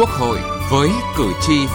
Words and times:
Quốc 0.00 0.10
hội 0.10 0.38
với 0.70 0.90
cử 1.16 1.32
tri. 1.40 1.66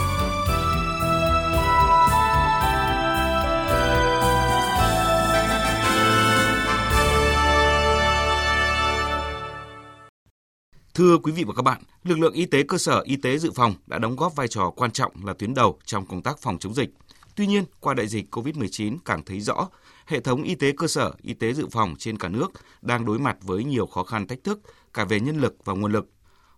Thưa 10.94 11.17
quý 11.17 11.31
vị 11.31 11.44
và 11.47 11.53
các 11.55 11.62
bạn, 11.62 11.81
lực 12.03 12.19
lượng 12.19 12.33
y 12.33 12.46
tế 12.46 12.63
cơ 12.63 12.77
sở 12.77 13.01
y 13.05 13.15
tế 13.15 13.37
dự 13.37 13.51
phòng 13.55 13.76
đã 13.87 13.99
đóng 13.99 14.15
góp 14.15 14.35
vai 14.35 14.47
trò 14.47 14.69
quan 14.76 14.92
trọng 14.92 15.26
là 15.26 15.33
tuyến 15.33 15.53
đầu 15.53 15.79
trong 15.85 16.05
công 16.05 16.21
tác 16.21 16.39
phòng 16.39 16.57
chống 16.59 16.73
dịch. 16.73 16.89
Tuy 17.35 17.48
nhiên, 17.48 17.63
qua 17.80 17.94
đại 17.94 18.07
dịch 18.07 18.35
COVID-19 18.35 18.98
càng 19.05 19.23
thấy 19.26 19.39
rõ, 19.39 19.70
hệ 20.05 20.20
thống 20.20 20.44
y 20.44 20.55
tế 20.55 20.71
cơ 20.77 20.88
sở, 20.88 21.12
y 21.22 21.34
tế 21.34 21.53
dự 21.53 21.67
phòng 21.72 21.95
trên 22.00 22.17
cả 22.17 22.30
nước 22.30 22.52
đang 22.81 23.05
đối 23.05 23.20
mặt 23.20 23.38
với 23.42 23.64
nhiều 23.64 23.86
khó 23.86 24.03
khăn 24.03 24.28
thách 24.28 24.44
thức 24.44 24.59
cả 24.94 25.05
về 25.05 25.20
nhân 25.20 25.42
lực 25.42 25.55
và 25.66 25.73
nguồn 25.73 25.92
lực 25.92 26.08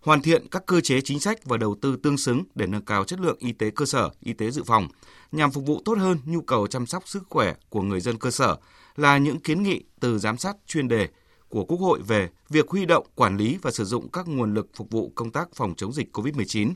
hoàn 0.00 0.22
thiện 0.22 0.48
các 0.50 0.66
cơ 0.66 0.80
chế 0.80 1.00
chính 1.00 1.20
sách 1.20 1.44
và 1.44 1.56
đầu 1.56 1.76
tư 1.82 1.96
tương 2.02 2.18
xứng 2.18 2.44
để 2.54 2.66
nâng 2.66 2.84
cao 2.84 3.04
chất 3.04 3.20
lượng 3.20 3.36
y 3.38 3.52
tế 3.52 3.70
cơ 3.70 3.84
sở, 3.84 4.10
y 4.20 4.32
tế 4.32 4.50
dự 4.50 4.62
phòng, 4.64 4.88
nhằm 5.32 5.50
phục 5.50 5.66
vụ 5.66 5.82
tốt 5.84 5.98
hơn 5.98 6.18
nhu 6.24 6.40
cầu 6.40 6.66
chăm 6.66 6.86
sóc 6.86 7.08
sức 7.08 7.22
khỏe 7.30 7.54
của 7.68 7.82
người 7.82 8.00
dân 8.00 8.18
cơ 8.18 8.30
sở 8.30 8.56
là 8.96 9.18
những 9.18 9.40
kiến 9.40 9.62
nghị 9.62 9.84
từ 10.00 10.18
giám 10.18 10.38
sát 10.38 10.56
chuyên 10.66 10.88
đề 10.88 11.08
của 11.48 11.64
Quốc 11.64 11.80
hội 11.80 12.00
về 12.06 12.28
việc 12.48 12.68
huy 12.68 12.86
động, 12.86 13.06
quản 13.14 13.36
lý 13.36 13.58
và 13.62 13.70
sử 13.70 13.84
dụng 13.84 14.10
các 14.10 14.28
nguồn 14.28 14.54
lực 14.54 14.68
phục 14.76 14.90
vụ 14.90 15.12
công 15.14 15.30
tác 15.30 15.48
phòng 15.54 15.74
chống 15.76 15.92
dịch 15.92 16.16
COVID-19, 16.16 16.72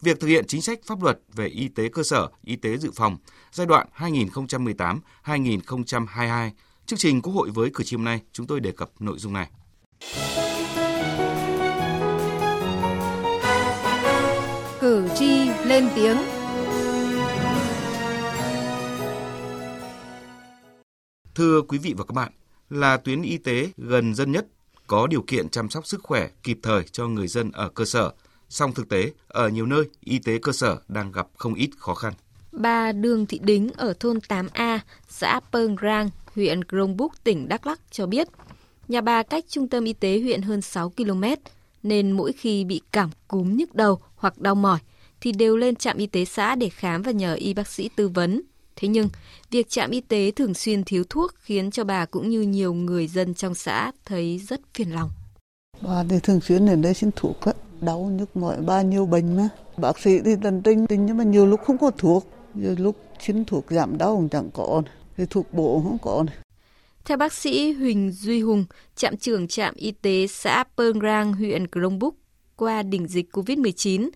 việc 0.00 0.20
thực 0.20 0.28
hiện 0.28 0.44
chính 0.46 0.62
sách 0.62 0.80
pháp 0.86 1.02
luật 1.02 1.20
về 1.34 1.46
y 1.46 1.68
tế 1.68 1.88
cơ 1.88 2.02
sở, 2.02 2.28
y 2.44 2.56
tế 2.56 2.76
dự 2.76 2.90
phòng 2.94 3.16
giai 3.52 3.66
đoạn 3.66 3.88
2018-2022. 5.24 6.50
Chương 6.86 6.98
trình 6.98 7.22
Quốc 7.22 7.32
hội 7.32 7.50
với 7.50 7.70
cử 7.74 7.84
tri 7.84 7.96
hôm 7.96 8.04
nay, 8.04 8.20
chúng 8.32 8.46
tôi 8.46 8.60
đề 8.60 8.72
cập 8.72 8.90
nội 9.00 9.18
dung 9.18 9.32
này. 9.32 9.50
Cử 14.84 15.08
tri 15.14 15.48
lên 15.64 15.88
tiếng. 15.94 16.16
Thưa 21.34 21.62
quý 21.68 21.78
vị 21.78 21.94
và 21.96 22.04
các 22.04 22.12
bạn, 22.14 22.32
là 22.70 22.96
tuyến 22.96 23.22
y 23.22 23.38
tế 23.38 23.70
gần 23.76 24.14
dân 24.14 24.32
nhất, 24.32 24.46
có 24.86 25.06
điều 25.06 25.22
kiện 25.26 25.48
chăm 25.48 25.70
sóc 25.70 25.86
sức 25.86 26.00
khỏe 26.02 26.28
kịp 26.42 26.58
thời 26.62 26.82
cho 26.82 27.08
người 27.08 27.26
dân 27.26 27.50
ở 27.52 27.68
cơ 27.68 27.84
sở. 27.84 28.12
Song 28.48 28.74
thực 28.74 28.88
tế, 28.88 29.10
ở 29.28 29.48
nhiều 29.48 29.66
nơi, 29.66 29.84
y 30.00 30.18
tế 30.18 30.38
cơ 30.38 30.52
sở 30.52 30.76
đang 30.88 31.12
gặp 31.12 31.26
không 31.36 31.54
ít 31.54 31.70
khó 31.78 31.94
khăn. 31.94 32.12
Bà 32.52 32.92
Đường 32.92 33.26
Thị 33.26 33.40
Đính 33.42 33.70
ở 33.76 33.94
thôn 34.00 34.18
8A, 34.28 34.78
xã 35.08 35.40
Pâng 35.52 35.76
Rang, 35.82 36.10
huyện 36.34 36.64
Krông 36.64 36.96
Búc, 36.96 37.12
tỉnh 37.24 37.48
Đắk 37.48 37.66
Lắk 37.66 37.80
cho 37.90 38.06
biết, 38.06 38.28
nhà 38.88 39.00
bà 39.00 39.22
cách 39.22 39.44
trung 39.48 39.68
tâm 39.68 39.84
y 39.84 39.92
tế 39.92 40.20
huyện 40.20 40.42
hơn 40.42 40.62
6 40.62 40.90
km, 40.90 41.24
nên 41.84 42.12
mỗi 42.12 42.32
khi 42.32 42.64
bị 42.64 42.80
cảm 42.92 43.10
cúm 43.28 43.56
nhức 43.56 43.74
đầu 43.74 43.98
hoặc 44.16 44.38
đau 44.38 44.54
mỏi 44.54 44.78
thì 45.20 45.32
đều 45.32 45.56
lên 45.56 45.76
trạm 45.76 45.96
y 45.96 46.06
tế 46.06 46.24
xã 46.24 46.54
để 46.54 46.68
khám 46.68 47.02
và 47.02 47.12
nhờ 47.12 47.34
y 47.34 47.54
bác 47.54 47.68
sĩ 47.68 47.90
tư 47.96 48.08
vấn. 48.08 48.42
Thế 48.76 48.88
nhưng, 48.88 49.08
việc 49.50 49.68
trạm 49.68 49.90
y 49.90 50.00
tế 50.00 50.30
thường 50.30 50.54
xuyên 50.54 50.84
thiếu 50.84 51.04
thuốc 51.08 51.34
khiến 51.38 51.70
cho 51.70 51.84
bà 51.84 52.06
cũng 52.06 52.28
như 52.28 52.40
nhiều 52.40 52.74
người 52.74 53.06
dân 53.06 53.34
trong 53.34 53.54
xã 53.54 53.92
thấy 54.04 54.38
rất 54.38 54.60
phiền 54.74 54.94
lòng. 54.94 55.10
Bà 55.80 56.04
thì 56.08 56.16
thường 56.22 56.40
xuyên 56.40 56.66
đến 56.66 56.82
đây 56.82 56.94
xin 56.94 57.10
thuốc 57.16 57.40
á, 57.40 57.52
đau 57.80 58.00
nhức 58.00 58.36
mỏi 58.36 58.56
bao 58.60 58.82
nhiêu 58.82 59.06
bệnh 59.06 59.36
mà. 59.36 59.48
Bác 59.76 59.98
sĩ 59.98 60.20
thì 60.24 60.30
tận 60.42 60.62
tình, 60.62 60.86
tình 60.86 61.06
nhưng 61.06 61.16
mà 61.16 61.24
nhiều 61.24 61.46
lúc 61.46 61.60
không 61.66 61.78
có 61.78 61.90
thuốc, 61.98 62.26
nhiều 62.54 62.74
lúc 62.78 62.96
xin 63.20 63.44
thuốc 63.44 63.64
giảm 63.70 63.98
đau 63.98 64.16
cũng 64.16 64.28
chẳng 64.28 64.50
có, 64.54 64.82
thì 65.16 65.24
thuốc 65.30 65.52
bổ 65.52 65.80
không 65.84 65.98
có. 66.02 66.24
Theo 67.04 67.16
bác 67.16 67.32
sĩ 67.32 67.72
Huỳnh 67.72 68.12
Duy 68.12 68.40
Hùng, 68.40 68.64
trạm 68.96 69.16
trưởng 69.16 69.48
trạm 69.48 69.74
y 69.74 69.90
tế 69.90 70.26
xã 70.26 70.64
Pương 70.76 71.00
Rang, 71.00 71.32
huyện 71.32 71.66
Krông 71.66 71.98
Búc, 71.98 72.16
qua 72.56 72.82
đỉnh 72.82 73.08
dịch 73.08 73.30
COVID-19, 73.32 74.10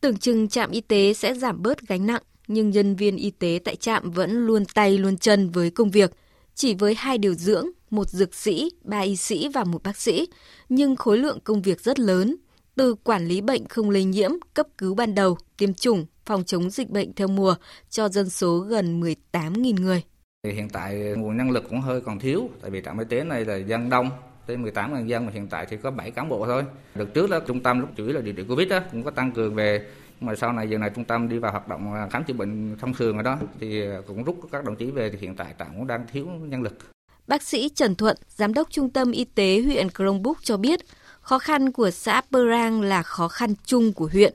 tưởng 0.00 0.16
chừng 0.16 0.48
trạm 0.48 0.70
y 0.70 0.80
tế 0.80 1.14
sẽ 1.14 1.34
giảm 1.34 1.62
bớt 1.62 1.80
gánh 1.88 2.06
nặng, 2.06 2.22
nhưng 2.48 2.70
nhân 2.70 2.96
viên 2.96 3.16
y 3.16 3.30
tế 3.30 3.58
tại 3.64 3.76
trạm 3.76 4.10
vẫn 4.10 4.46
luôn 4.46 4.64
tay 4.74 4.98
luôn 4.98 5.18
chân 5.18 5.50
với 5.50 5.70
công 5.70 5.90
việc. 5.90 6.10
Chỉ 6.54 6.74
với 6.74 6.94
hai 6.94 7.18
điều 7.18 7.34
dưỡng, 7.34 7.66
một 7.90 8.08
dược 8.08 8.34
sĩ, 8.34 8.70
ba 8.84 9.00
y 9.00 9.16
sĩ 9.16 9.48
và 9.48 9.64
một 9.64 9.82
bác 9.82 9.96
sĩ, 9.96 10.26
nhưng 10.68 10.96
khối 10.96 11.18
lượng 11.18 11.38
công 11.44 11.62
việc 11.62 11.80
rất 11.80 11.98
lớn, 11.98 12.36
từ 12.74 12.94
quản 12.94 13.26
lý 13.26 13.40
bệnh 13.40 13.68
không 13.68 13.90
lây 13.90 14.04
nhiễm, 14.04 14.30
cấp 14.54 14.66
cứu 14.78 14.94
ban 14.94 15.14
đầu, 15.14 15.38
tiêm 15.56 15.74
chủng, 15.74 16.06
phòng 16.24 16.44
chống 16.44 16.70
dịch 16.70 16.90
bệnh 16.90 17.12
theo 17.14 17.28
mùa 17.28 17.54
cho 17.90 18.08
dân 18.08 18.30
số 18.30 18.58
gần 18.58 19.00
18.000 19.00 19.82
người. 19.82 20.02
Thì 20.46 20.52
hiện 20.52 20.68
tại 20.68 20.94
nguồn 20.94 21.36
nhân 21.36 21.50
lực 21.50 21.64
cũng 21.70 21.80
hơi 21.80 22.00
còn 22.00 22.18
thiếu, 22.18 22.50
tại 22.62 22.70
vì 22.70 22.82
trạm 22.84 22.98
y 22.98 23.04
tế 23.08 23.24
này 23.24 23.44
là 23.44 23.56
dân 23.56 23.90
đông, 23.90 24.10
tới 24.46 24.56
18 24.56 24.94
ngàn 24.94 25.08
dân 25.08 25.26
mà 25.26 25.32
hiện 25.32 25.48
tại 25.48 25.66
thì 25.70 25.76
có 25.76 25.90
7 25.90 26.10
cán 26.10 26.28
bộ 26.28 26.46
thôi. 26.46 26.64
đợt 26.94 27.04
trước 27.14 27.30
đó 27.30 27.40
trung 27.46 27.60
tâm 27.62 27.80
lúc 27.80 27.88
chủ 27.96 28.04
yếu 28.04 28.14
là 28.14 28.20
điều 28.20 28.34
trị 28.34 28.42
Covid 28.48 28.68
đó 28.68 28.80
cũng 28.92 29.02
có 29.02 29.10
tăng 29.10 29.32
cường 29.32 29.54
về 29.54 29.86
nhưng 30.20 30.26
mà 30.26 30.34
sau 30.34 30.52
này 30.52 30.70
giờ 30.70 30.78
này 30.78 30.90
trung 30.90 31.04
tâm 31.04 31.28
đi 31.28 31.38
vào 31.38 31.52
hoạt 31.52 31.68
động 31.68 31.94
à, 31.94 32.08
khám 32.12 32.24
chữa 32.24 32.34
bệnh 32.34 32.76
thông 32.80 32.94
thường 32.94 33.14
rồi 33.14 33.22
đó 33.22 33.38
thì 33.60 33.82
à, 33.82 33.98
cũng 34.06 34.24
rút 34.24 34.36
các 34.52 34.64
đồng 34.64 34.76
chí 34.76 34.90
về 34.90 35.10
thì 35.10 35.18
hiện 35.20 35.36
tại 35.36 35.54
trạm 35.58 35.68
cũng 35.76 35.86
đang 35.86 36.06
thiếu 36.12 36.26
nhân 36.26 36.62
lực. 36.62 36.78
Bác 37.26 37.42
sĩ 37.42 37.68
Trần 37.68 37.94
Thuận, 37.94 38.16
giám 38.28 38.54
đốc 38.54 38.70
trung 38.70 38.90
tâm 38.90 39.12
y 39.12 39.24
tế 39.24 39.62
huyện 39.64 39.90
Krông 39.90 40.22
Búc 40.22 40.36
cho 40.42 40.56
biết, 40.56 40.80
khó 41.20 41.38
khăn 41.38 41.72
của 41.72 41.90
xã 41.90 42.22
Perang 42.32 42.80
là 42.82 43.02
khó 43.02 43.28
khăn 43.28 43.54
chung 43.64 43.92
của 43.92 44.08
huyện. 44.12 44.32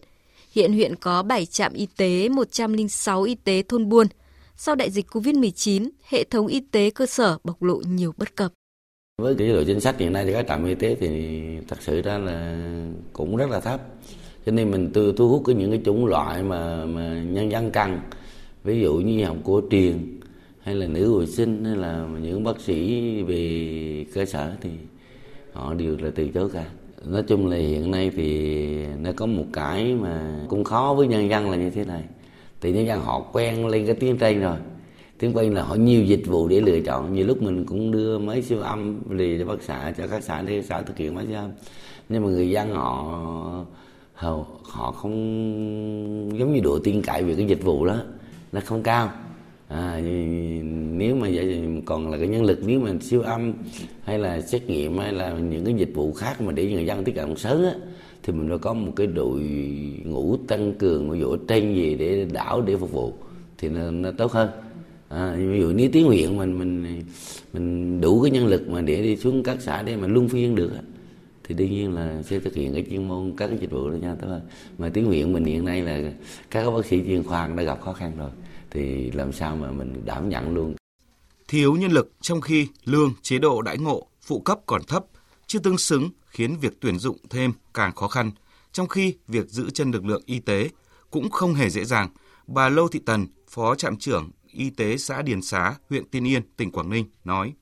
Hiện 0.51 0.73
huyện 0.73 0.95
có 0.95 1.23
7 1.23 1.45
trạm 1.45 1.73
y 1.73 1.87
tế, 1.97 2.29
106 2.29 3.23
y 3.23 3.35
tế 3.35 3.63
thôn 3.67 3.89
buôn. 3.89 4.07
Sau 4.59 4.75
đại 4.75 4.89
dịch 4.89 5.05
COVID-19, 5.11 5.89
hệ 6.09 6.23
thống 6.23 6.47
y 6.47 6.59
tế 6.59 6.89
cơ 6.89 7.05
sở 7.05 7.37
bộc 7.43 7.63
lộ 7.63 7.81
nhiều 7.87 8.13
bất 8.17 8.35
cập. 8.35 8.51
Với 9.21 9.35
cái 9.35 9.47
độ 9.47 9.63
chính 9.63 9.79
sách 9.79 9.99
hiện 9.99 10.13
nay 10.13 10.25
thì 10.25 10.33
các 10.33 10.45
trạm 10.47 10.65
y 10.65 10.75
tế 10.75 10.95
thì 10.95 11.39
thật 11.67 11.77
sự 11.81 12.01
ra 12.01 12.17
là 12.17 12.67
cũng 13.13 13.35
rất 13.35 13.49
là 13.49 13.59
thấp. 13.59 13.81
Cho 14.45 14.51
nên 14.51 14.71
mình 14.71 14.91
tư 14.93 15.13
thu 15.17 15.29
hút 15.29 15.43
cái 15.45 15.55
những 15.55 15.71
cái 15.71 15.81
chủng 15.85 16.05
loại 16.05 16.43
mà 16.43 16.85
mà 16.85 17.23
nhân 17.23 17.51
dân 17.51 17.71
cần. 17.71 17.99
Ví 18.63 18.81
dụ 18.81 18.93
như 18.95 19.25
học 19.25 19.37
cổ 19.43 19.61
truyền 19.71 20.19
hay 20.59 20.75
là 20.75 20.87
nữ 20.87 21.11
hồi 21.11 21.27
sinh 21.27 21.65
hay 21.65 21.75
là 21.75 22.07
những 22.21 22.43
bác 22.43 22.61
sĩ 22.61 23.01
về 23.21 24.05
cơ 24.13 24.25
sở 24.25 24.51
thì 24.61 24.69
họ 25.53 25.73
đều 25.73 25.97
là 25.97 26.11
từ 26.15 26.27
chối 26.27 26.49
cả. 26.53 26.65
Nói 27.05 27.23
chung 27.23 27.47
là 27.47 27.57
hiện 27.57 27.91
nay 27.91 28.11
thì 28.15 28.85
nó 28.85 29.11
có 29.15 29.25
một 29.25 29.45
cái 29.53 29.93
mà 29.93 30.45
cũng 30.49 30.63
khó 30.63 30.93
với 30.97 31.07
nhân 31.07 31.29
dân 31.29 31.49
là 31.49 31.57
như 31.57 31.69
thế 31.69 31.85
này. 31.85 32.03
Thì 32.61 32.71
nhân 32.71 32.85
dân 32.85 33.01
họ 33.01 33.19
quen 33.19 33.67
lên 33.67 33.85
cái 33.85 33.95
tiếng 33.95 34.17
trên 34.17 34.41
rồi. 34.41 34.57
Tiếng 35.19 35.33
quen 35.33 35.53
là 35.53 35.63
họ 35.63 35.75
nhiều 35.75 36.03
dịch 36.03 36.27
vụ 36.27 36.47
để 36.47 36.61
lựa 36.61 36.79
chọn. 36.79 37.13
Nhiều 37.13 37.27
lúc 37.27 37.41
mình 37.41 37.65
cũng 37.65 37.91
đưa 37.91 38.19
máy 38.19 38.41
siêu 38.41 38.61
âm 38.61 38.99
về 39.05 39.37
cho 39.39 39.45
bác 39.45 39.63
xã 39.63 39.93
cho 39.97 40.07
các 40.07 40.23
xã 40.23 40.41
để 40.41 40.61
xã 40.61 40.81
thực 40.81 40.97
hiện 40.97 41.15
máy 41.15 41.25
siêu 41.27 41.35
âm. 41.35 41.51
Nhưng 42.09 42.23
mà 42.23 42.29
người 42.29 42.49
dân 42.49 42.73
họ 42.73 43.65
họ, 44.13 44.45
họ 44.63 44.91
không 44.91 45.13
giống 46.39 46.53
như 46.53 46.59
độ 46.63 46.79
tin 46.79 47.01
cậy 47.01 47.23
về 47.23 47.35
cái 47.35 47.45
dịch 47.45 47.63
vụ 47.63 47.85
đó. 47.85 47.97
Nó 48.51 48.61
không 48.65 48.83
cao. 48.83 49.11
À, 49.67 49.99
nếu 50.97 51.15
mà 51.15 51.27
vậy 51.33 51.65
còn 51.85 52.11
là 52.11 52.17
cái 52.17 52.27
nhân 52.27 52.43
lực. 52.43 52.59
Nếu 52.65 52.79
mà 52.79 52.91
siêu 53.01 53.21
âm 53.21 53.53
hay 54.03 54.19
là 54.19 54.41
xét 54.41 54.69
nghiệm 54.69 54.97
hay 54.97 55.13
là 55.13 55.33
những 55.33 55.65
cái 55.65 55.73
dịch 55.73 55.91
vụ 55.95 56.13
khác 56.13 56.41
mà 56.41 56.51
để 56.51 56.71
người 56.71 56.85
dân 56.85 57.03
tiếp 57.03 57.11
cận 57.15 57.35
sớm 57.35 57.63
á 57.63 57.73
thì 58.23 58.33
mình 58.33 58.49
phải 58.49 58.57
có 58.57 58.73
một 58.73 58.91
cái 58.95 59.07
đội 59.07 59.41
ngũ 60.05 60.37
tăng 60.47 60.73
cường 60.73 61.09
ví 61.09 61.19
dụ 61.19 61.37
trên 61.47 61.75
gì 61.75 61.95
để 61.95 62.27
đảo 62.33 62.61
để 62.61 62.77
phục 62.77 62.91
vụ 62.91 63.13
thì 63.57 63.69
nó, 63.69 63.91
nó 63.91 64.11
tốt 64.11 64.31
hơn. 64.31 64.49
À, 65.09 65.35
ví 65.37 65.59
dụ 65.59 65.73
nếu 65.73 65.89
tiếng 65.93 66.05
huyện 66.05 66.37
mình 66.37 66.59
mình 66.59 67.03
mình 67.53 68.01
đủ 68.01 68.21
cái 68.21 68.31
nhân 68.31 68.47
lực 68.47 68.69
mà 68.69 68.81
để 68.81 69.01
đi 69.01 69.17
xuống 69.17 69.43
các 69.43 69.61
xã 69.61 69.81
để 69.81 69.95
mà 69.95 70.07
luân 70.07 70.29
phiên 70.29 70.55
được 70.55 70.71
thì 71.43 71.55
đương 71.55 71.71
nhiên 71.71 71.95
là 71.95 72.21
sẽ 72.23 72.39
thực 72.39 72.55
hiện 72.55 72.73
cái 72.73 72.85
chuyên 72.89 73.07
môn 73.07 73.33
các 73.37 73.47
cái 73.47 73.57
dịch 73.57 73.71
vụ 73.71 73.89
đó 73.89 73.95
nha 73.95 74.15
tốt 74.21 74.27
hơn 74.27 74.41
mà 74.77 74.89
tiếng 74.89 75.05
huyện 75.05 75.33
mình 75.33 75.45
hiện 75.45 75.65
nay 75.65 75.81
là 75.81 76.11
các 76.51 76.71
bác 76.71 76.85
sĩ 76.85 77.01
chuyên 77.05 77.23
khoa 77.23 77.47
đã 77.47 77.63
gặp 77.63 77.81
khó 77.81 77.93
khăn 77.93 78.11
rồi 78.17 78.29
thì 78.71 79.11
làm 79.11 79.31
sao 79.31 79.55
mà 79.55 79.71
mình 79.71 79.93
đảm 80.05 80.29
nhận 80.29 80.53
luôn. 80.53 80.75
Thiếu 81.47 81.75
nhân 81.75 81.91
lực 81.91 82.13
trong 82.21 82.41
khi 82.41 82.67
lương 82.85 83.13
chế 83.21 83.37
độ 83.37 83.61
đãi 83.61 83.77
ngộ 83.77 84.07
phụ 84.21 84.39
cấp 84.39 84.59
còn 84.65 84.81
thấp 84.87 85.05
chưa 85.47 85.59
tương 85.59 85.77
xứng 85.77 86.09
khiến 86.25 86.57
việc 86.61 86.73
tuyển 86.81 86.99
dụng 86.99 87.17
thêm 87.29 87.53
càng 87.73 87.95
khó 87.95 88.07
khăn 88.07 88.31
trong 88.71 88.87
khi 88.87 89.15
việc 89.27 89.45
giữ 89.49 89.69
chân 89.69 89.91
lực 89.91 90.05
lượng 90.05 90.21
y 90.25 90.39
tế 90.39 90.69
cũng 91.11 91.29
không 91.29 91.53
hề 91.53 91.69
dễ 91.69 91.85
dàng 91.85 92.09
bà 92.47 92.69
Lô 92.69 92.87
Thị 92.87 92.99
Tần, 93.05 93.27
Phó 93.49 93.75
Trạm 93.75 93.97
trưởng 93.97 94.31
Y 94.53 94.69
tế 94.69 94.97
xã 94.97 95.21
Điền 95.21 95.41
Xá, 95.41 95.73
huyện 95.89 96.05
Tiên 96.05 96.27
Yên, 96.27 96.41
tỉnh 96.57 96.71
Quảng 96.71 96.89
Ninh 96.89 97.05
nói. 97.23 97.53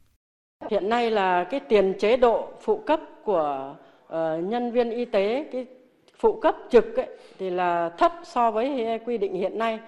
Hiện 0.71 0.89
nay 0.89 1.11
là 1.11 1.43
cái 1.43 1.59
tiền 1.59 1.93
chế 1.99 2.17
độ 2.17 2.49
phụ 2.61 2.77
cấp 2.77 2.99
của 3.23 3.75
uh, 4.05 4.13
nhân 4.43 4.71
viên 4.71 4.89
y 4.89 5.05
tế, 5.05 5.49
cái 5.51 5.65
phụ 6.19 6.39
cấp 6.39 6.55
trực 6.71 6.95
ấy, 6.95 7.07
thì 7.39 7.49
là 7.49 7.89
thấp 7.97 8.11
so 8.23 8.51
với 8.51 8.99
quy 9.05 9.17
định 9.17 9.33
hiện 9.33 9.57
nay 9.57 9.79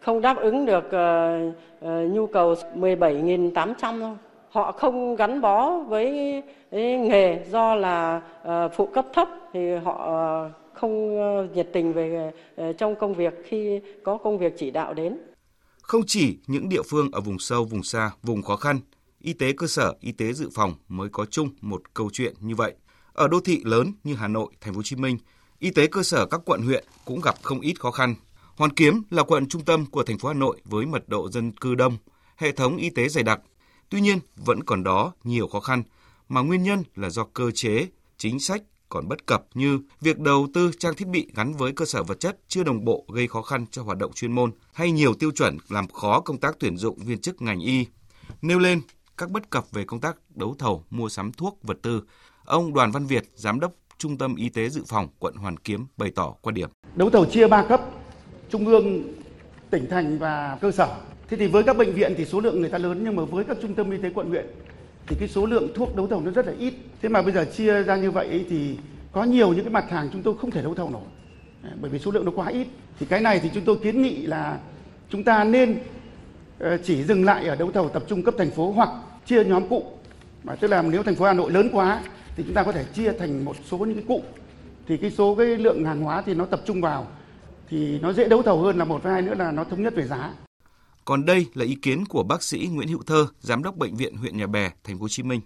không 0.00 0.20
đáp 0.20 0.36
ứng 0.36 0.66
được 0.66 0.84
uh, 0.86 1.54
uh, 1.84 2.12
nhu 2.12 2.26
cầu 2.26 2.54
17.800 2.74 4.00
thôi. 4.00 4.16
Họ 4.56 4.72
không 4.72 5.16
gắn 5.16 5.40
bó 5.40 5.78
với, 5.78 6.42
nghề 6.70 7.44
do 7.50 7.74
là 7.74 8.22
ờ, 8.42 8.68
phụ 8.76 8.86
cấp 8.94 9.06
thấp 9.14 9.28
thì 9.52 9.60
họ 9.84 10.04
ờ, 10.06 10.50
không 10.74 11.18
ờ, 11.18 11.48
nhiệt 11.54 11.68
tình 11.72 11.92
về 11.92 12.30
trong 12.78 12.94
công 13.00 13.14
việc 13.14 13.34
khi 13.44 13.80
có 14.04 14.16
công 14.16 14.38
việc 14.38 14.52
chỉ 14.58 14.70
đạo 14.70 14.94
đến. 14.94 15.18
Không 15.82 16.02
chỉ 16.06 16.38
những 16.46 16.68
địa 16.68 16.82
phương 16.82 17.10
ở 17.12 17.20
vùng 17.20 17.38
sâu, 17.38 17.64
vùng 17.64 17.82
xa, 17.82 18.10
vùng 18.22 18.42
khó 18.42 18.56
khăn, 18.56 18.80
y 19.20 19.32
tế 19.32 19.52
cơ 19.52 19.66
sở, 19.66 19.94
y 20.00 20.12
tế 20.12 20.32
dự 20.32 20.48
phòng 20.54 20.74
mới 20.88 21.08
có 21.12 21.24
chung 21.24 21.48
một 21.60 21.94
câu 21.94 22.10
chuyện 22.12 22.34
như 22.40 22.54
vậy. 22.54 22.74
Ở 23.12 23.28
đô 23.28 23.40
thị 23.40 23.60
lớn 23.64 23.92
như 24.04 24.14
Hà 24.14 24.28
Nội, 24.28 24.48
Thành 24.60 24.74
phố 24.74 24.78
Hồ 24.78 24.82
Chí 24.82 24.96
Minh, 24.96 25.18
y 25.58 25.70
tế 25.70 25.86
cơ 25.86 26.02
sở 26.02 26.26
các 26.26 26.40
quận 26.44 26.62
huyện 26.62 26.84
cũng 27.04 27.20
gặp 27.20 27.34
không 27.42 27.60
ít 27.60 27.80
khó 27.80 27.90
khăn. 27.90 28.14
Hoàn 28.56 28.70
Kiếm 28.70 29.02
là 29.10 29.22
quận 29.22 29.48
trung 29.48 29.64
tâm 29.64 29.86
của 29.90 30.02
thành 30.02 30.18
phố 30.18 30.28
Hà 30.28 30.34
Nội 30.34 30.60
với 30.64 30.86
mật 30.86 31.08
độ 31.08 31.30
dân 31.30 31.52
cư 31.52 31.74
đông, 31.74 31.96
hệ 32.36 32.52
thống 32.52 32.76
y 32.76 32.90
tế 32.90 33.08
dày 33.08 33.24
đặc. 33.24 33.40
Tuy 33.88 34.00
nhiên, 34.00 34.18
vẫn 34.36 34.64
còn 34.64 34.84
đó 34.84 35.12
nhiều 35.24 35.48
khó 35.48 35.60
khăn 35.60 35.82
mà 36.28 36.40
nguyên 36.40 36.62
nhân 36.62 36.82
là 36.94 37.10
do 37.10 37.24
cơ 37.24 37.50
chế, 37.50 37.86
chính 38.16 38.40
sách 38.40 38.62
còn 38.88 39.08
bất 39.08 39.26
cập 39.26 39.44
như 39.54 39.80
việc 40.00 40.18
đầu 40.18 40.48
tư 40.54 40.70
trang 40.78 40.94
thiết 40.94 41.08
bị 41.08 41.30
gắn 41.34 41.52
với 41.52 41.72
cơ 41.72 41.84
sở 41.84 42.02
vật 42.02 42.20
chất 42.20 42.38
chưa 42.48 42.62
đồng 42.62 42.84
bộ 42.84 43.04
gây 43.08 43.28
khó 43.28 43.42
khăn 43.42 43.66
cho 43.70 43.82
hoạt 43.82 43.98
động 43.98 44.12
chuyên 44.12 44.32
môn 44.32 44.52
hay 44.72 44.90
nhiều 44.90 45.14
tiêu 45.14 45.30
chuẩn 45.30 45.58
làm 45.68 45.88
khó 45.88 46.20
công 46.20 46.38
tác 46.38 46.56
tuyển 46.60 46.76
dụng 46.76 46.98
viên 46.98 47.18
chức 47.18 47.42
ngành 47.42 47.60
y. 47.60 47.86
Nêu 48.42 48.58
lên 48.58 48.80
các 49.16 49.30
bất 49.30 49.50
cập 49.50 49.70
về 49.72 49.84
công 49.84 50.00
tác 50.00 50.16
đấu 50.34 50.56
thầu 50.58 50.84
mua 50.90 51.08
sắm 51.08 51.32
thuốc 51.32 51.58
vật 51.62 51.78
tư, 51.82 52.02
ông 52.44 52.74
Đoàn 52.74 52.90
Văn 52.90 53.06
Việt, 53.06 53.24
giám 53.34 53.60
đốc 53.60 53.72
Trung 53.98 54.18
tâm 54.18 54.36
Y 54.36 54.48
tế 54.48 54.68
Dự 54.68 54.82
phòng 54.86 55.08
quận 55.18 55.34
Hoàn 55.34 55.56
Kiếm 55.56 55.86
bày 55.96 56.10
tỏ 56.10 56.34
quan 56.42 56.54
điểm. 56.54 56.70
Đấu 56.94 57.10
thầu 57.10 57.24
chia 57.24 57.48
3 57.48 57.64
cấp, 57.68 57.80
trung 58.50 58.66
ương, 58.66 59.02
tỉnh 59.70 59.90
thành 59.90 60.18
và 60.18 60.58
cơ 60.60 60.72
sở. 60.72 60.96
Thế 61.28 61.36
thì 61.36 61.46
với 61.46 61.62
các 61.62 61.76
bệnh 61.76 61.92
viện 61.92 62.14
thì 62.16 62.24
số 62.24 62.40
lượng 62.40 62.60
người 62.60 62.70
ta 62.70 62.78
lớn, 62.78 63.00
nhưng 63.04 63.16
mà 63.16 63.24
với 63.24 63.44
các 63.44 63.56
trung 63.62 63.74
tâm 63.74 63.90
y 63.90 63.98
tế 63.98 64.10
quận 64.14 64.28
huyện 64.28 64.46
thì 65.06 65.16
cái 65.20 65.28
số 65.28 65.46
lượng 65.46 65.68
thuốc 65.74 65.96
đấu 65.96 66.06
thầu 66.06 66.20
nó 66.20 66.30
rất 66.30 66.46
là 66.46 66.52
ít. 66.58 66.74
Thế 67.02 67.08
mà 67.08 67.22
bây 67.22 67.32
giờ 67.32 67.44
chia 67.44 67.82
ra 67.82 67.96
như 67.96 68.10
vậy 68.10 68.44
thì 68.50 68.76
có 69.12 69.24
nhiều 69.24 69.52
những 69.52 69.64
cái 69.64 69.72
mặt 69.72 69.90
hàng 69.90 70.08
chúng 70.12 70.22
tôi 70.22 70.34
không 70.40 70.50
thể 70.50 70.62
đấu 70.62 70.74
thầu 70.74 70.90
nổi 70.90 71.02
bởi 71.80 71.90
vì 71.90 71.98
số 71.98 72.10
lượng 72.10 72.24
nó 72.24 72.32
quá 72.34 72.48
ít. 72.48 72.66
Thì 72.98 73.06
cái 73.06 73.20
này 73.20 73.40
thì 73.42 73.50
chúng 73.54 73.64
tôi 73.64 73.76
kiến 73.82 74.02
nghị 74.02 74.26
là 74.26 74.58
chúng 75.10 75.24
ta 75.24 75.44
nên 75.44 75.78
ờ, 76.58 76.78
chỉ 76.78 77.04
dừng 77.04 77.24
lại 77.24 77.46
ở 77.46 77.56
đấu 77.56 77.70
thầu 77.72 77.88
tập 77.88 78.02
trung 78.08 78.22
cấp 78.22 78.34
thành 78.38 78.50
phố 78.50 78.72
hoặc 78.72 78.88
chia 79.26 79.44
nhóm 79.44 79.68
cụ 79.68 79.84
Mà 80.44 80.54
tức 80.54 80.68
là 80.68 80.82
nếu 80.82 81.02
thành 81.02 81.14
phố 81.14 81.24
Hà 81.24 81.32
Nội 81.32 81.50
lớn 81.52 81.68
quá 81.72 82.00
thì 82.36 82.42
chúng 82.46 82.54
ta 82.54 82.62
có 82.62 82.72
thể 82.72 82.84
chia 82.94 83.12
thành 83.12 83.44
một 83.44 83.56
số 83.70 83.78
những 83.78 83.94
cái 83.94 84.04
cụ 84.08 84.22
thì 84.88 84.96
cái 84.96 85.10
số 85.10 85.34
cái 85.34 85.46
lượng 85.46 85.84
hàng 85.84 86.00
hóa 86.00 86.22
thì 86.26 86.34
nó 86.34 86.44
tập 86.44 86.60
trung 86.66 86.80
vào 86.80 87.06
thì 87.68 87.98
nó 87.98 88.12
dễ 88.12 88.28
đấu 88.28 88.42
thầu 88.42 88.60
hơn 88.60 88.78
là 88.78 88.84
một 88.84 89.02
và 89.02 89.10
hai 89.12 89.22
nữa 89.22 89.34
là 89.34 89.50
nó 89.50 89.64
thống 89.64 89.82
nhất 89.82 89.94
về 89.96 90.06
giá. 90.06 90.32
Còn 91.06 91.24
đây 91.24 91.46
là 91.54 91.64
ý 91.64 91.74
kiến 91.74 92.04
của 92.06 92.22
bác 92.22 92.42
sĩ 92.42 92.68
Nguyễn 92.72 92.88
Hữu 92.88 93.02
Thơ, 93.06 93.26
giám 93.40 93.62
đốc 93.62 93.76
bệnh 93.76 93.94
viện 93.96 94.16
huyện 94.16 94.36
Nhà 94.36 94.46
Bè, 94.46 94.70
thành 94.84 94.98
phố 94.98 95.02
Hồ 95.02 95.08
Chí 95.08 95.22
Minh. 95.22 95.40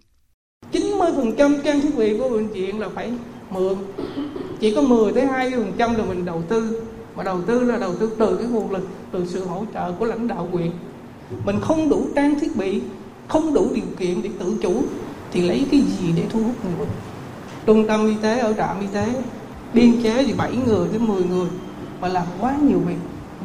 90% 0.72 1.62
trang 1.64 1.80
thiết 1.80 1.96
bị 1.96 2.18
của 2.18 2.28
bệnh 2.28 2.48
viện 2.48 2.80
là 2.80 2.88
phải 2.88 3.12
mượn. 3.50 3.74
Chỉ 4.60 4.74
có 4.74 4.82
10 4.82 5.12
tới 5.12 5.26
20% 5.26 5.96
là 5.96 6.04
mình 6.04 6.24
đầu 6.24 6.42
tư. 6.48 6.82
Mà 7.16 7.22
đầu 7.22 7.42
tư 7.42 7.64
là 7.64 7.78
đầu 7.78 7.96
tư 7.96 8.16
từ 8.18 8.36
cái 8.36 8.46
nguồn 8.46 8.70
lực, 8.70 8.88
từ 9.12 9.26
sự 9.28 9.44
hỗ 9.44 9.64
trợ 9.74 9.92
của 9.92 10.04
lãnh 10.04 10.28
đạo 10.28 10.48
huyện. 10.52 10.70
Mình 11.44 11.56
không 11.60 11.88
đủ 11.88 12.06
trang 12.14 12.40
thiết 12.40 12.56
bị, 12.56 12.80
không 13.28 13.54
đủ 13.54 13.68
điều 13.74 13.86
kiện 13.98 14.22
để 14.22 14.30
tự 14.38 14.58
chủ 14.62 14.82
thì 15.32 15.40
lấy 15.40 15.66
cái 15.70 15.80
gì 15.80 16.12
để 16.16 16.26
thu 16.30 16.42
hút 16.42 16.64
người 16.64 16.74
bệnh. 16.78 16.88
Trung 17.66 17.86
tâm 17.88 18.06
y 18.06 18.14
tế 18.22 18.38
ở 18.38 18.52
trạm 18.52 18.80
y 18.80 18.86
tế 18.92 19.22
biên 19.74 20.02
chế 20.02 20.24
thì 20.26 20.32
7 20.32 20.56
người 20.66 20.88
đến 20.92 21.06
10 21.06 21.24
người 21.24 21.48
mà 22.00 22.08
làm 22.08 22.26
quá 22.40 22.56
nhiều 22.62 22.78
việc 22.78 22.98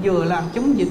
vừa 0.03 0.25
làm 0.25 0.43
chống 0.53 0.77
dịch 0.77 0.89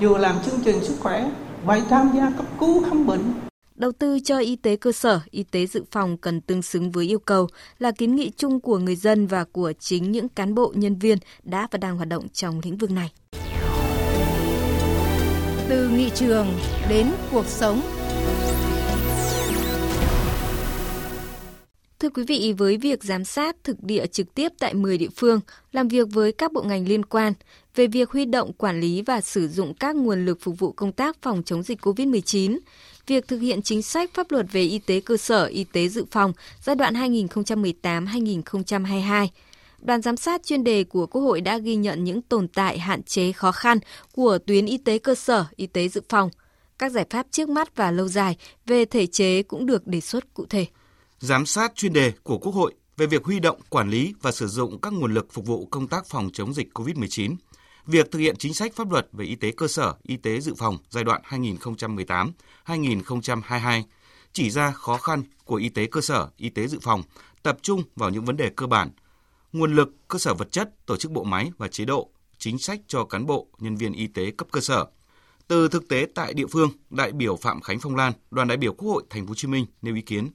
vừa 0.00 0.18
làm 0.18 0.36
chương 0.44 0.60
trình 0.64 0.84
sức 0.84 0.94
khỏe 1.00 1.30
phải 1.66 1.82
tham 1.90 2.10
gia 2.16 2.30
cấp 2.36 2.46
cứu 2.60 2.84
khám 2.84 3.06
bệnh 3.06 3.32
Đầu 3.74 3.92
tư 3.92 4.18
cho 4.24 4.38
y 4.38 4.56
tế 4.56 4.76
cơ 4.76 4.92
sở, 4.92 5.20
y 5.30 5.42
tế 5.42 5.66
dự 5.66 5.84
phòng 5.90 6.16
cần 6.16 6.40
tương 6.40 6.62
xứng 6.62 6.90
với 6.90 7.06
yêu 7.06 7.18
cầu 7.18 7.48
là 7.78 7.90
kiến 7.90 8.16
nghị 8.16 8.30
chung 8.36 8.60
của 8.60 8.78
người 8.78 8.96
dân 8.96 9.26
và 9.26 9.44
của 9.44 9.72
chính 9.78 10.12
những 10.12 10.28
cán 10.28 10.54
bộ 10.54 10.72
nhân 10.76 10.98
viên 10.98 11.18
đã 11.42 11.68
và 11.70 11.78
đang 11.78 11.96
hoạt 11.96 12.08
động 12.08 12.28
trong 12.28 12.60
lĩnh 12.64 12.76
vực 12.76 12.90
này. 12.90 13.12
Từ 15.68 15.88
nghị 15.88 16.10
trường 16.14 16.46
đến 16.88 17.06
cuộc 17.32 17.46
sống. 17.46 17.80
Thưa 22.00 22.08
quý 22.08 22.22
vị, 22.28 22.54
với 22.58 22.76
việc 22.76 23.04
giám 23.04 23.24
sát 23.24 23.56
thực 23.64 23.82
địa 23.82 24.06
trực 24.06 24.34
tiếp 24.34 24.52
tại 24.58 24.74
10 24.74 24.98
địa 24.98 25.08
phương, 25.16 25.40
làm 25.72 25.88
việc 25.88 26.08
với 26.10 26.32
các 26.32 26.52
bộ 26.52 26.62
ngành 26.62 26.88
liên 26.88 27.04
quan 27.04 27.32
về 27.74 27.86
việc 27.86 28.10
huy 28.10 28.24
động 28.24 28.52
quản 28.52 28.80
lý 28.80 29.02
và 29.02 29.20
sử 29.20 29.48
dụng 29.48 29.74
các 29.74 29.96
nguồn 29.96 30.24
lực 30.24 30.38
phục 30.40 30.58
vụ 30.58 30.72
công 30.72 30.92
tác 30.92 31.16
phòng 31.22 31.42
chống 31.42 31.62
dịch 31.62 31.80
COVID-19, 31.80 32.58
việc 33.06 33.28
thực 33.28 33.38
hiện 33.38 33.62
chính 33.62 33.82
sách 33.82 34.10
pháp 34.14 34.30
luật 34.30 34.46
về 34.52 34.62
y 34.62 34.78
tế 34.78 35.00
cơ 35.00 35.16
sở, 35.16 35.44
y 35.44 35.64
tế 35.64 35.88
dự 35.88 36.04
phòng 36.10 36.32
giai 36.62 36.76
đoạn 36.76 36.94
2018-2022, 36.94 39.28
đoàn 39.80 40.02
giám 40.02 40.16
sát 40.16 40.44
chuyên 40.44 40.64
đề 40.64 40.84
của 40.84 41.06
Quốc 41.06 41.22
hội 41.22 41.40
đã 41.40 41.58
ghi 41.58 41.76
nhận 41.76 42.04
những 42.04 42.22
tồn 42.22 42.48
tại 42.48 42.78
hạn 42.78 43.02
chế 43.02 43.32
khó 43.32 43.52
khăn 43.52 43.78
của 44.12 44.38
tuyến 44.38 44.66
y 44.66 44.78
tế 44.78 44.98
cơ 44.98 45.14
sở, 45.14 45.44
y 45.56 45.66
tế 45.66 45.88
dự 45.88 46.00
phòng. 46.08 46.30
Các 46.78 46.92
giải 46.92 47.06
pháp 47.10 47.26
trước 47.30 47.48
mắt 47.48 47.76
và 47.76 47.90
lâu 47.90 48.08
dài 48.08 48.36
về 48.66 48.84
thể 48.84 49.06
chế 49.06 49.42
cũng 49.42 49.66
được 49.66 49.86
đề 49.86 50.00
xuất 50.00 50.34
cụ 50.34 50.46
thể 50.46 50.66
giám 51.20 51.46
sát 51.46 51.74
chuyên 51.74 51.92
đề 51.92 52.12
của 52.22 52.38
Quốc 52.38 52.54
hội 52.54 52.74
về 52.96 53.06
việc 53.06 53.24
huy 53.24 53.40
động, 53.40 53.60
quản 53.68 53.90
lý 53.90 54.14
và 54.22 54.32
sử 54.32 54.46
dụng 54.46 54.80
các 54.80 54.92
nguồn 54.92 55.14
lực 55.14 55.32
phục 55.32 55.46
vụ 55.46 55.66
công 55.70 55.88
tác 55.88 56.06
phòng 56.06 56.30
chống 56.32 56.54
dịch 56.54 56.68
COVID-19, 56.74 57.34
việc 57.86 58.10
thực 58.10 58.18
hiện 58.18 58.36
chính 58.38 58.54
sách 58.54 58.74
pháp 58.74 58.90
luật 58.90 59.08
về 59.12 59.24
y 59.24 59.34
tế 59.34 59.52
cơ 59.52 59.68
sở, 59.68 59.94
y 60.02 60.16
tế 60.16 60.40
dự 60.40 60.54
phòng 60.54 60.78
giai 60.90 61.04
đoạn 61.04 61.22
2018-2022, 62.66 63.82
chỉ 64.32 64.50
ra 64.50 64.70
khó 64.70 64.96
khăn 64.96 65.22
của 65.44 65.56
y 65.56 65.68
tế 65.68 65.86
cơ 65.86 66.00
sở, 66.00 66.28
y 66.36 66.48
tế 66.48 66.66
dự 66.66 66.78
phòng, 66.82 67.02
tập 67.42 67.58
trung 67.62 67.82
vào 67.96 68.10
những 68.10 68.24
vấn 68.24 68.36
đề 68.36 68.50
cơ 68.56 68.66
bản, 68.66 68.90
nguồn 69.52 69.74
lực, 69.74 69.88
cơ 70.08 70.18
sở 70.18 70.34
vật 70.34 70.52
chất, 70.52 70.86
tổ 70.86 70.96
chức 70.96 71.12
bộ 71.12 71.24
máy 71.24 71.50
và 71.58 71.68
chế 71.68 71.84
độ, 71.84 72.10
chính 72.38 72.58
sách 72.58 72.80
cho 72.86 73.04
cán 73.04 73.26
bộ, 73.26 73.46
nhân 73.58 73.76
viên 73.76 73.92
y 73.92 74.06
tế 74.06 74.30
cấp 74.30 74.48
cơ 74.52 74.60
sở. 74.60 74.86
Từ 75.48 75.68
thực 75.68 75.88
tế 75.88 76.06
tại 76.14 76.34
địa 76.34 76.46
phương, 76.46 76.70
đại 76.90 77.12
biểu 77.12 77.36
Phạm 77.36 77.60
Khánh 77.60 77.80
Phong 77.80 77.96
Lan, 77.96 78.12
đoàn 78.30 78.48
đại 78.48 78.56
biểu 78.56 78.72
Quốc 78.72 78.92
hội 78.92 79.02
Thành 79.10 79.26
phố 79.26 79.28
Hồ 79.28 79.34
Chí 79.34 79.48
Minh 79.48 79.66
nêu 79.82 79.94
ý 79.94 80.02
kiến 80.02 80.30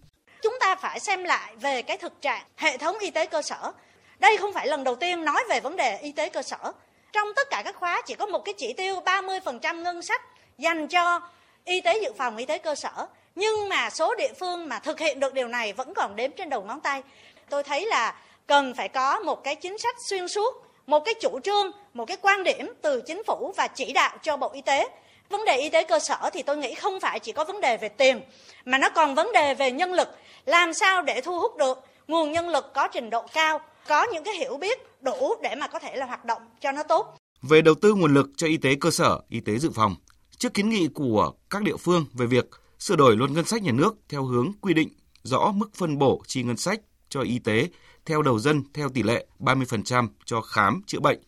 phải 0.75 1.00
xem 1.00 1.24
lại 1.24 1.56
về 1.56 1.81
cái 1.81 1.98
thực 1.98 2.22
trạng 2.22 2.44
hệ 2.57 2.77
thống 2.77 3.00
y 3.00 3.12
tế 3.12 3.25
cơ 3.25 3.42
sở. 3.42 3.72
Đây 4.19 4.38
không 4.38 4.54
phải 4.54 4.68
lần 4.68 4.83
đầu 4.83 4.95
tiên 4.95 5.25
nói 5.25 5.44
về 5.50 5.60
vấn 5.60 5.75
đề 5.75 5.98
y 5.98 6.12
tế 6.12 6.30
cơ 6.30 6.42
sở. 6.42 6.72
Trong 7.13 7.27
tất 7.36 7.48
cả 7.50 7.62
các 7.66 7.75
khóa 7.75 8.01
chỉ 8.06 8.16
có 8.16 8.25
một 8.25 8.45
cái 8.45 8.54
chỉ 8.57 8.74
tiêu 8.74 8.95
30% 9.06 9.81
ngân 9.81 10.01
sách 10.01 10.22
dành 10.57 10.88
cho 10.88 11.22
y 11.66 11.81
tế 11.81 12.00
dự 12.00 12.13
phòng 12.18 12.38
y 12.38 12.45
tế 12.45 12.57
cơ 12.57 12.75
sở. 12.75 13.07
Nhưng 13.36 13.69
mà 13.69 13.89
số 13.89 14.16
địa 14.16 14.33
phương 14.39 14.69
mà 14.69 14.80
thực 14.80 15.00
hiện 15.00 15.19
được 15.19 15.33
điều 15.33 15.48
này 15.48 15.74
vẫn 15.74 15.94
còn 15.94 16.16
đếm 16.16 16.31
trên 16.31 16.50
đầu 16.50 16.62
ngón 16.62 16.81
tay. 16.81 17.04
Tôi 17.50 17.63
thấy 17.63 17.86
là 17.86 18.16
cần 18.48 18.74
phải 18.74 18.89
có 18.89 19.19
một 19.19 19.44
cái 19.44 19.56
chính 19.56 19.78
sách 19.78 19.95
xuyên 20.10 20.28
suốt, 20.28 20.66
một 20.88 21.00
cái 21.00 21.13
chủ 21.21 21.39
trương, 21.39 21.71
một 21.94 22.06
cái 22.06 22.18
quan 22.21 22.44
điểm 22.44 22.74
từ 22.81 23.01
chính 23.01 23.24
phủ 23.24 23.54
và 23.57 23.68
chỉ 23.68 23.94
đạo 23.94 24.18
cho 24.24 24.38
Bộ 24.38 24.51
Y 24.54 24.62
tế. 24.62 24.88
Vấn 25.30 25.45
đề 25.45 25.57
y 25.57 25.69
tế 25.69 25.83
cơ 25.83 26.00
sở 26.00 26.30
thì 26.33 26.44
tôi 26.44 26.57
nghĩ 26.57 26.74
không 26.74 27.00
phải 27.00 27.19
chỉ 27.19 27.31
có 27.31 27.44
vấn 27.44 27.62
đề 27.62 27.77
về 27.77 27.89
tiền, 27.89 28.22
mà 28.66 28.77
nó 28.77 28.89
còn 28.89 29.16
vấn 29.16 29.31
đề 29.33 29.54
về 29.54 29.71
nhân 29.71 29.94
lực 29.94 30.07
làm 30.45 30.73
sao 30.73 31.02
để 31.02 31.21
thu 31.21 31.40
hút 31.40 31.57
được 31.57 31.80
nguồn 32.07 32.31
nhân 32.31 32.50
lực 32.50 32.66
có 32.73 32.88
trình 32.88 33.09
độ 33.09 33.26
cao, 33.33 33.59
có 33.88 34.07
những 34.14 34.23
cái 34.23 34.33
hiểu 34.33 34.57
biết 34.57 34.80
đủ 35.02 35.35
để 35.44 35.56
mà 35.56 35.68
có 35.68 35.80
thể 35.80 35.95
là 35.95 36.06
hoạt 36.06 36.26
động 36.26 36.42
cho 36.61 36.71
nó 36.71 36.83
tốt. 36.83 37.18
Về 37.42 37.61
đầu 37.61 37.76
tư 37.76 37.94
nguồn 37.94 38.14
lực 38.14 38.30
cho 38.38 38.47
y 38.47 38.57
tế 38.57 38.76
cơ 38.81 38.92
sở, 38.92 39.19
y 39.30 39.40
tế 39.40 39.57
dự 39.57 39.69
phòng, 39.76 39.95
trước 40.38 40.54
kiến 40.54 40.69
nghị 40.69 40.88
của 40.88 41.31
các 41.50 41.64
địa 41.64 41.78
phương 41.78 42.06
về 42.14 42.26
việc 42.26 42.45
sửa 42.80 42.95
đổi 42.95 43.16
luật 43.16 43.31
ngân 43.31 43.45
sách 43.45 43.61
nhà 43.61 43.71
nước 43.71 43.95
theo 44.09 44.23
hướng 44.23 44.52
quy 44.61 44.73
định 44.73 44.90
rõ 45.23 45.52
mức 45.56 45.76
phân 45.76 45.97
bổ 45.97 46.21
chi 46.28 46.44
ngân 46.44 46.57
sách 46.57 46.80
cho 47.09 47.21
y 47.21 47.40
tế 47.40 47.68
theo 48.06 48.21
đầu 48.21 48.40
dân 48.40 48.64
theo 48.73 48.90
tỷ 48.90 49.04
lệ 49.04 49.26
30% 49.40 50.07
cho 50.26 50.42
khám 50.42 50.81
chữa 50.88 51.00
bệnh, 51.00 51.19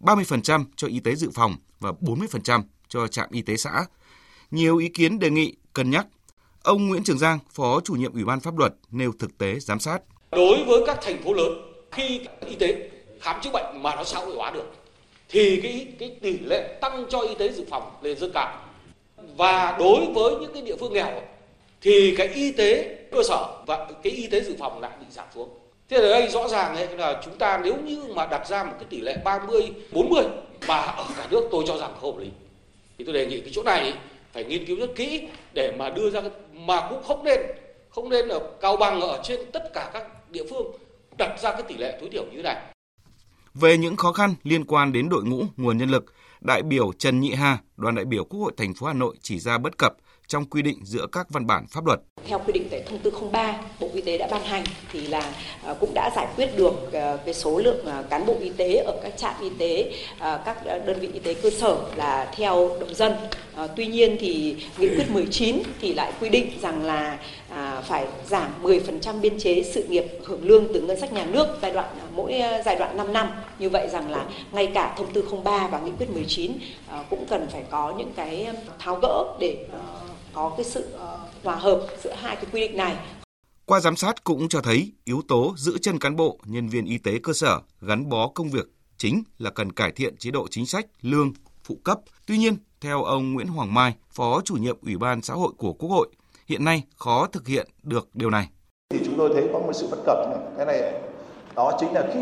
30% 0.00 0.64
cho 0.76 0.88
y 0.88 1.00
tế 1.00 1.14
dự 1.14 1.30
phòng 1.34 1.56
và 1.80 1.92
40% 2.00 2.62
cho 2.94 3.08
trạm 3.08 3.28
y 3.30 3.42
tế 3.42 3.56
xã. 3.56 3.84
Nhiều 4.50 4.76
ý 4.76 4.88
kiến 4.88 5.18
đề 5.18 5.30
nghị 5.30 5.54
cân 5.72 5.90
nhắc 5.90 6.06
Ông 6.62 6.88
Nguyễn 6.88 7.04
Trường 7.04 7.18
Giang, 7.18 7.38
Phó 7.52 7.80
chủ 7.80 7.94
nhiệm 7.94 8.12
Ủy 8.12 8.24
ban 8.24 8.40
pháp 8.40 8.58
luật 8.58 8.72
nêu 8.90 9.12
thực 9.18 9.38
tế 9.38 9.58
giám 9.58 9.80
sát. 9.80 9.98
Đối 10.30 10.64
với 10.64 10.80
các 10.86 10.98
thành 11.02 11.22
phố 11.22 11.32
lớn 11.32 11.52
khi 11.92 12.20
y 12.46 12.54
tế 12.54 12.90
khám 13.20 13.40
chữa 13.40 13.50
bệnh 13.52 13.82
mà 13.82 13.94
nó 13.94 14.04
xã 14.04 14.18
hội 14.18 14.34
hóa 14.36 14.50
được 14.50 14.72
thì 15.28 15.60
cái 15.62 15.86
cái 15.98 16.16
tỷ 16.22 16.38
lệ 16.38 16.78
tăng 16.80 17.06
cho 17.08 17.20
y 17.20 17.34
tế 17.34 17.52
dự 17.52 17.64
phòng 17.70 17.90
lên 18.02 18.18
rất 18.18 18.30
cao. 18.34 18.58
Và 19.36 19.76
đối 19.78 20.06
với 20.14 20.34
những 20.40 20.52
cái 20.52 20.62
địa 20.62 20.76
phương 20.80 20.92
nghèo 20.92 21.22
thì 21.80 22.14
cái 22.16 22.28
y 22.28 22.52
tế 22.52 22.98
cơ 23.12 23.22
sở 23.28 23.62
và 23.66 23.88
cái 24.02 24.12
y 24.12 24.26
tế 24.26 24.40
dự 24.40 24.56
phòng 24.58 24.80
lại 24.80 24.92
bị 25.00 25.06
giảm 25.10 25.26
xuống. 25.34 25.48
Thế 25.88 25.96
ở 25.96 26.08
đây 26.08 26.28
rõ 26.28 26.48
ràng 26.48 26.98
là 26.98 27.20
chúng 27.24 27.38
ta 27.38 27.60
nếu 27.64 27.76
như 27.84 28.04
mà 28.14 28.26
đặt 28.26 28.48
ra 28.48 28.64
một 28.64 28.72
cái 28.78 28.86
tỷ 28.90 29.00
lệ 29.00 29.16
30 29.24 29.72
40 29.92 30.24
mà 30.68 30.76
ở 30.76 31.06
cả 31.16 31.26
nước 31.30 31.48
tôi 31.50 31.64
cho 31.66 31.76
rằng 31.76 31.92
không 32.00 32.14
hợp 32.14 32.22
lý. 32.22 32.30
Thì 32.98 33.04
tôi 33.04 33.14
đề 33.14 33.26
nghị 33.26 33.40
cái 33.40 33.50
chỗ 33.52 33.62
này 33.62 33.94
phải 34.32 34.44
nghiên 34.44 34.66
cứu 34.66 34.76
rất 34.76 34.90
kỹ 34.96 35.28
để 35.54 35.76
mà 35.78 35.90
đưa 35.90 36.10
ra 36.10 36.20
mà 36.52 36.86
cũng 36.90 37.02
không 37.02 37.24
nên 37.24 37.40
không 37.90 38.08
nên 38.08 38.28
ở 38.28 38.50
cao 38.60 38.76
bằng 38.76 39.00
ở 39.00 39.20
trên 39.24 39.40
tất 39.52 39.72
cả 39.74 39.90
các 39.92 40.30
địa 40.30 40.44
phương 40.50 40.66
đặt 41.18 41.40
ra 41.42 41.52
cái 41.52 41.62
tỷ 41.62 41.76
lệ 41.76 41.98
tối 42.00 42.08
thiểu 42.12 42.24
như 42.24 42.36
thế 42.36 42.42
này. 42.42 42.56
Về 43.54 43.76
những 43.76 43.96
khó 43.96 44.12
khăn 44.12 44.34
liên 44.42 44.64
quan 44.64 44.92
đến 44.92 45.08
đội 45.08 45.24
ngũ 45.24 45.44
nguồn 45.56 45.78
nhân 45.78 45.90
lực, 45.90 46.14
đại 46.40 46.62
biểu 46.62 46.92
Trần 46.98 47.20
Nhị 47.20 47.34
Hà, 47.34 47.58
đoàn 47.76 47.94
đại 47.94 48.04
biểu 48.04 48.24
Quốc 48.24 48.40
hội 48.40 48.52
thành 48.56 48.74
phố 48.74 48.86
Hà 48.86 48.92
Nội 48.92 49.16
chỉ 49.22 49.38
ra 49.38 49.58
bất 49.58 49.78
cập 49.78 49.96
trong 50.28 50.44
quy 50.44 50.62
định 50.62 50.78
giữa 50.82 51.06
các 51.12 51.26
văn 51.30 51.46
bản 51.46 51.66
pháp 51.66 51.86
luật. 51.86 52.00
Theo 52.26 52.38
quy 52.46 52.52
định 52.52 52.68
tại 52.70 52.82
thông 52.86 52.98
tư 52.98 53.12
03 53.32 53.60
Bộ 53.80 53.88
Y 53.94 54.00
tế 54.00 54.18
đã 54.18 54.28
ban 54.30 54.42
hành 54.42 54.64
thì 54.92 55.06
là 55.06 55.32
à, 55.64 55.74
cũng 55.80 55.94
đã 55.94 56.10
giải 56.16 56.26
quyết 56.36 56.56
được 56.56 56.92
à, 56.92 57.16
cái 57.24 57.34
số 57.34 57.58
lượng 57.58 57.86
à, 57.86 58.02
cán 58.10 58.26
bộ 58.26 58.36
y 58.40 58.50
tế 58.50 58.76
ở 58.76 59.00
các 59.02 59.12
trạm 59.16 59.34
y 59.40 59.50
tế, 59.58 59.92
các 60.20 60.64
đơn 60.64 61.00
vị 61.00 61.08
y 61.12 61.18
tế 61.18 61.34
cơ 61.34 61.50
sở 61.50 61.76
là 61.96 62.32
theo 62.36 62.70
động 62.80 62.94
dân. 62.94 63.12
Tuy 63.76 63.86
nhiên 63.86 64.16
thì 64.20 64.56
nghị 64.78 64.88
quyết 64.88 65.10
19 65.10 65.58
thì 65.80 65.94
lại 65.94 66.12
quy 66.20 66.28
định 66.28 66.50
rằng 66.62 66.84
là 66.84 67.18
phải 67.82 68.06
giảm 68.26 68.50
10% 68.62 69.20
biên 69.20 69.38
chế 69.38 69.62
sự 69.62 69.84
nghiệp 69.84 70.04
hưởng 70.24 70.44
lương 70.44 70.72
từ 70.74 70.80
ngân 70.80 71.00
sách 71.00 71.12
nhà 71.12 71.24
nước 71.24 71.46
giai 71.62 71.72
đoạn 71.72 71.88
mỗi 72.14 72.42
giai 72.64 72.76
đoạn 72.76 72.96
5 72.96 73.12
năm. 73.12 73.28
Như 73.58 73.70
vậy 73.70 73.88
rằng 73.92 74.10
là 74.10 74.26
ngay 74.52 74.70
cả 74.74 74.94
thông 74.98 75.12
tư 75.12 75.24
03 75.44 75.68
và 75.68 75.80
nghị 75.80 75.90
quyết 75.98 76.10
19 76.10 76.52
cũng 77.10 77.26
cần 77.28 77.46
phải 77.50 77.62
có 77.70 77.94
những 77.98 78.12
cái 78.16 78.46
tháo 78.78 78.98
gỡ 79.02 79.24
để 79.40 79.56
có 80.34 80.52
cái 80.56 80.64
sự 80.64 80.84
ờ, 80.98 81.18
hòa 81.44 81.56
hợp 81.56 81.80
giữa 82.02 82.12
hai 82.12 82.36
cái 82.36 82.46
quy 82.52 82.60
định 82.60 82.76
này. 82.76 82.96
Qua 83.66 83.80
giám 83.80 83.96
sát 83.96 84.24
cũng 84.24 84.48
cho 84.48 84.60
thấy 84.60 84.92
yếu 85.04 85.22
tố 85.28 85.54
giữ 85.56 85.78
chân 85.78 85.98
cán 85.98 86.16
bộ, 86.16 86.38
nhân 86.44 86.68
viên 86.68 86.84
y 86.84 86.98
tế 86.98 87.18
cơ 87.22 87.32
sở 87.32 87.60
gắn 87.80 88.08
bó 88.08 88.28
công 88.28 88.50
việc 88.50 88.66
chính 88.96 89.22
là 89.38 89.50
cần 89.50 89.72
cải 89.72 89.92
thiện 89.92 90.16
chế 90.16 90.30
độ 90.30 90.46
chính 90.50 90.66
sách, 90.66 90.86
lương, 91.02 91.32
phụ 91.64 91.78
cấp. 91.84 91.98
Tuy 92.26 92.38
nhiên, 92.38 92.56
theo 92.80 93.04
ông 93.04 93.32
Nguyễn 93.32 93.46
Hoàng 93.46 93.74
Mai, 93.74 93.94
Phó 94.10 94.40
chủ 94.44 94.54
nhiệm 94.54 94.76
Ủy 94.82 94.96
ban 94.96 95.22
xã 95.22 95.34
hội 95.34 95.52
của 95.58 95.72
Quốc 95.72 95.88
hội, 95.88 96.08
hiện 96.46 96.64
nay 96.64 96.82
khó 96.96 97.26
thực 97.26 97.46
hiện 97.46 97.68
được 97.82 98.08
điều 98.14 98.30
này. 98.30 98.48
Thì 98.90 98.98
chúng 99.04 99.14
tôi 99.18 99.30
thấy 99.34 99.48
có 99.52 99.58
một 99.58 99.72
sự 99.72 99.88
bất 99.90 99.98
cập 100.06 100.18
này. 100.30 100.38
Cái 100.56 100.66
này 100.66 101.00
đó 101.54 101.76
chính 101.80 101.92
là 101.92 102.10
khi 102.14 102.20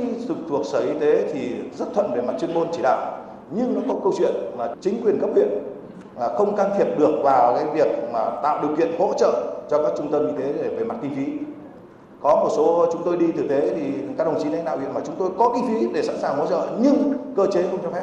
thuộc 0.48 0.66
Sở 0.72 0.78
Y 0.78 1.00
tế 1.00 1.32
thì 1.34 1.54
rất 1.78 1.86
thuận 1.94 2.12
về 2.14 2.22
mặt 2.22 2.34
chuyên 2.40 2.54
môn 2.54 2.68
chỉ 2.72 2.78
đạo, 2.82 3.26
nhưng 3.56 3.74
nó 3.74 3.80
có 3.88 4.00
câu 4.02 4.14
chuyện 4.18 4.34
mà 4.58 4.74
chính 4.80 5.00
quyền 5.04 5.20
cấp 5.20 5.30
huyện 5.34 5.48
không 6.16 6.56
can 6.56 6.70
thiệp 6.78 6.98
được 6.98 7.20
vào 7.24 7.54
cái 7.56 7.66
việc 7.74 7.88
mà 8.12 8.40
tạo 8.42 8.62
điều 8.62 8.76
kiện 8.76 8.98
hỗ 8.98 9.14
trợ 9.18 9.64
cho 9.70 9.82
các 9.82 9.92
trung 9.96 10.12
tâm 10.12 10.26
y 10.26 10.42
tế 10.42 10.52
về 10.52 10.84
mặt 10.84 10.96
kinh 11.02 11.14
phí 11.16 11.32
có 12.22 12.36
một 12.36 12.50
số 12.56 12.88
chúng 12.92 13.02
tôi 13.04 13.16
đi 13.16 13.26
thực 13.36 13.48
tế 13.48 13.72
thì 13.76 13.82
các 14.18 14.24
đồng 14.24 14.42
chí 14.42 14.48
lãnh 14.48 14.64
đạo 14.64 14.78
huyện 14.78 14.94
mà 14.94 15.00
chúng 15.06 15.16
tôi 15.18 15.30
có 15.38 15.52
kinh 15.54 15.66
phí 15.66 15.86
để 15.94 16.02
sẵn 16.02 16.18
sàng 16.22 16.36
hỗ 16.36 16.46
trợ 16.46 16.78
nhưng 16.80 17.12
cơ 17.36 17.46
chế 17.52 17.62
không 17.70 17.80
cho 17.82 17.90
phép. 17.90 18.02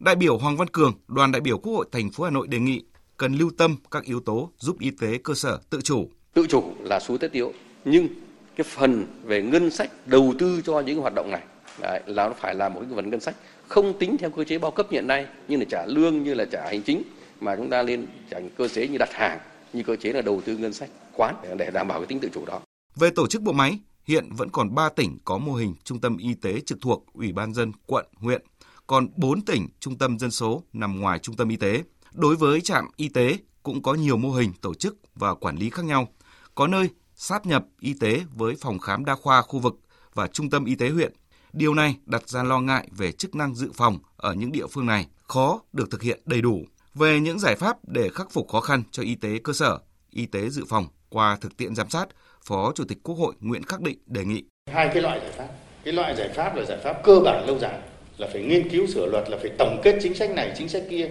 Đại 0.00 0.14
biểu 0.14 0.38
Hoàng 0.38 0.56
Văn 0.56 0.68
Cường, 0.68 0.92
đoàn 1.08 1.32
đại 1.32 1.40
biểu 1.40 1.58
Quốc 1.58 1.72
hội 1.72 1.86
thành 1.92 2.10
phố 2.10 2.24
Hà 2.24 2.30
Nội 2.30 2.46
đề 2.46 2.58
nghị 2.58 2.82
cần 3.16 3.34
lưu 3.34 3.50
tâm 3.58 3.76
các 3.90 4.04
yếu 4.04 4.20
tố 4.20 4.50
giúp 4.58 4.76
y 4.80 4.90
tế 5.00 5.18
cơ 5.24 5.34
sở 5.34 5.58
tự 5.70 5.80
chủ. 5.80 6.04
Tự 6.34 6.46
chủ 6.46 6.62
là 6.80 7.00
xu 7.00 7.18
tất 7.18 7.32
yếu, 7.32 7.52
nhưng 7.84 8.08
cái 8.56 8.64
phần 8.64 9.06
về 9.24 9.42
ngân 9.42 9.70
sách 9.70 9.90
đầu 10.06 10.34
tư 10.38 10.60
cho 10.64 10.80
những 10.80 11.00
hoạt 11.00 11.14
động 11.14 11.30
này 11.30 11.42
đấy, 11.80 12.00
là 12.06 12.28
nó 12.28 12.34
phải 12.40 12.54
là 12.54 12.68
một 12.68 12.80
cái 12.80 12.90
phần 12.96 13.10
ngân 13.10 13.20
sách 13.20 13.34
không 13.68 13.98
tính 13.98 14.16
theo 14.18 14.30
cơ 14.30 14.44
chế 14.44 14.58
bao 14.58 14.70
cấp 14.70 14.86
hiện 14.90 15.06
nay 15.06 15.26
như 15.48 15.56
là 15.56 15.64
trả 15.70 15.86
lương 15.86 16.22
như 16.22 16.34
là 16.34 16.44
trả 16.44 16.64
hành 16.64 16.82
chính 16.82 17.02
mà 17.44 17.56
chúng 17.56 17.70
ta 17.70 17.82
lên 17.82 18.06
chẳng 18.30 18.50
cơ 18.58 18.68
chế 18.68 18.88
như 18.88 18.98
đặt 18.98 19.12
hàng 19.12 19.38
như 19.72 19.82
cơ 19.82 19.96
chế 19.96 20.12
là 20.12 20.22
đầu 20.22 20.40
tư 20.44 20.56
ngân 20.56 20.72
sách 20.72 20.90
quán 21.16 21.34
để 21.58 21.70
đảm 21.70 21.88
bảo 21.88 21.98
cái 21.98 22.06
tính 22.06 22.20
tự 22.20 22.28
chủ 22.34 22.44
đó. 22.46 22.60
Về 22.96 23.10
tổ 23.10 23.26
chức 23.26 23.42
bộ 23.42 23.52
máy, 23.52 23.78
hiện 24.04 24.28
vẫn 24.32 24.50
còn 24.50 24.74
3 24.74 24.88
tỉnh 24.88 25.18
có 25.24 25.38
mô 25.38 25.54
hình 25.54 25.74
trung 25.84 26.00
tâm 26.00 26.16
y 26.16 26.34
tế 26.34 26.60
trực 26.60 26.78
thuộc 26.80 27.06
Ủy 27.12 27.32
ban 27.32 27.54
dân 27.54 27.72
quận, 27.86 28.06
huyện, 28.14 28.42
còn 28.86 29.08
4 29.16 29.44
tỉnh 29.44 29.68
trung 29.80 29.98
tâm 29.98 30.18
dân 30.18 30.30
số 30.30 30.62
nằm 30.72 31.00
ngoài 31.00 31.18
trung 31.18 31.36
tâm 31.36 31.48
y 31.48 31.56
tế. 31.56 31.82
Đối 32.12 32.36
với 32.36 32.60
trạm 32.60 32.88
y 32.96 33.08
tế 33.08 33.36
cũng 33.62 33.82
có 33.82 33.94
nhiều 33.94 34.16
mô 34.16 34.30
hình 34.30 34.52
tổ 34.60 34.74
chức 34.74 34.96
và 35.14 35.34
quản 35.34 35.56
lý 35.56 35.70
khác 35.70 35.84
nhau. 35.84 36.08
Có 36.54 36.66
nơi 36.66 36.88
sát 37.14 37.46
nhập 37.46 37.64
y 37.80 37.94
tế 38.00 38.20
với 38.34 38.54
phòng 38.60 38.78
khám 38.78 39.04
đa 39.04 39.14
khoa 39.14 39.42
khu 39.42 39.58
vực 39.58 39.80
và 40.14 40.26
trung 40.26 40.50
tâm 40.50 40.64
y 40.64 40.74
tế 40.74 40.88
huyện. 40.88 41.12
Điều 41.52 41.74
này 41.74 41.96
đặt 42.06 42.28
ra 42.28 42.42
lo 42.42 42.60
ngại 42.60 42.88
về 42.96 43.12
chức 43.12 43.34
năng 43.34 43.54
dự 43.54 43.70
phòng 43.74 43.98
ở 44.16 44.34
những 44.34 44.52
địa 44.52 44.66
phương 44.66 44.86
này 44.86 45.06
khó 45.28 45.60
được 45.72 45.90
thực 45.90 46.02
hiện 46.02 46.20
đầy 46.24 46.40
đủ 46.40 46.64
về 46.94 47.20
những 47.20 47.38
giải 47.38 47.56
pháp 47.56 47.76
để 47.86 48.08
khắc 48.14 48.30
phục 48.30 48.48
khó 48.48 48.60
khăn 48.60 48.82
cho 48.90 49.02
y 49.02 49.14
tế 49.14 49.28
cơ 49.44 49.52
sở, 49.52 49.78
y 50.10 50.26
tế 50.26 50.48
dự 50.48 50.64
phòng 50.68 50.86
qua 51.08 51.36
thực 51.40 51.56
tiễn 51.56 51.74
giám 51.74 51.90
sát, 51.90 52.06
Phó 52.44 52.72
Chủ 52.74 52.84
tịch 52.88 52.98
Quốc 53.02 53.14
hội 53.14 53.34
Nguyễn 53.40 53.62
Khắc 53.62 53.80
Định 53.80 53.98
đề 54.06 54.24
nghị. 54.24 54.44
Hai 54.72 54.90
cái 54.94 55.02
loại 55.02 55.20
giải 55.20 55.32
pháp. 55.36 55.48
Cái 55.84 55.94
loại 55.94 56.14
giải 56.16 56.28
pháp 56.28 56.56
là 56.56 56.64
giải 56.64 56.78
pháp 56.84 57.00
cơ 57.04 57.20
bản 57.24 57.46
lâu 57.46 57.58
dài 57.58 57.78
là 58.18 58.28
phải 58.32 58.42
nghiên 58.42 58.68
cứu 58.68 58.86
sửa 58.86 59.06
luật 59.06 59.30
là 59.30 59.38
phải 59.40 59.50
tổng 59.58 59.80
kết 59.82 59.98
chính 60.02 60.14
sách 60.14 60.30
này 60.30 60.52
chính 60.56 60.68
sách 60.68 60.82
kia. 60.90 61.08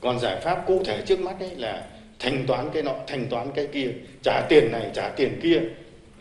Còn 0.00 0.20
giải 0.20 0.40
pháp 0.44 0.64
cụ 0.66 0.82
thể 0.84 1.02
trước 1.06 1.20
mắt 1.20 1.40
ấy 1.40 1.56
là 1.56 1.86
thanh 2.18 2.46
toán 2.46 2.70
cái 2.72 2.82
nọ 2.82 2.94
thanh 3.06 3.28
toán 3.28 3.50
cái 3.54 3.66
kia 3.66 3.88
trả 4.22 4.46
tiền 4.48 4.72
này 4.72 4.90
trả 4.94 5.08
tiền 5.08 5.40
kia 5.42 5.60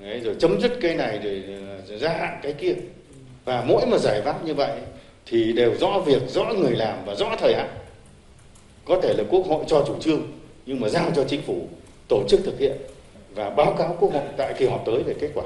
Đấy, 0.01 0.20
rồi 0.20 0.36
chấm 0.39 0.62
dứt 0.62 0.77
cái 0.82 0.96
này 0.96 1.20
rồi, 1.24 1.44
rồi 1.88 1.98
gia 2.00 2.10
hạn 2.10 2.39
cái 2.44 2.53
kia 2.53 2.74
và 3.46 3.63
mỗi 3.68 3.86
một 3.86 3.98
giải 3.98 4.22
pháp 4.22 4.46
như 4.46 4.53
vậy 4.53 4.80
thì 5.25 5.53
đều 5.53 5.75
rõ 5.80 6.00
việc 6.06 6.22
rõ 6.27 6.53
người 6.53 6.75
làm 6.75 7.06
và 7.06 7.15
rõ 7.15 7.36
thời 7.39 7.53
hạn 7.56 7.70
có 8.91 9.00
thể 9.03 9.13
là 9.13 9.24
quốc 9.29 9.45
hội 9.48 9.65
cho 9.67 9.83
chủ 9.88 9.95
trương 10.00 10.21
nhưng 10.65 10.79
mà 10.79 10.89
giao 10.89 11.12
cho 11.15 11.25
chính 11.29 11.41
phủ 11.48 11.69
tổ 12.10 12.24
chức 12.29 12.39
thực 12.45 12.60
hiện 12.60 12.77
và 13.36 13.50
báo 13.50 13.75
cáo 13.77 13.98
quốc 14.00 14.13
hội 14.13 14.24
tại 14.38 14.55
kỳ 14.60 14.65
họp 14.65 14.83
tới 14.86 15.03
về 15.03 15.15
kết 15.21 15.31
quả. 15.33 15.43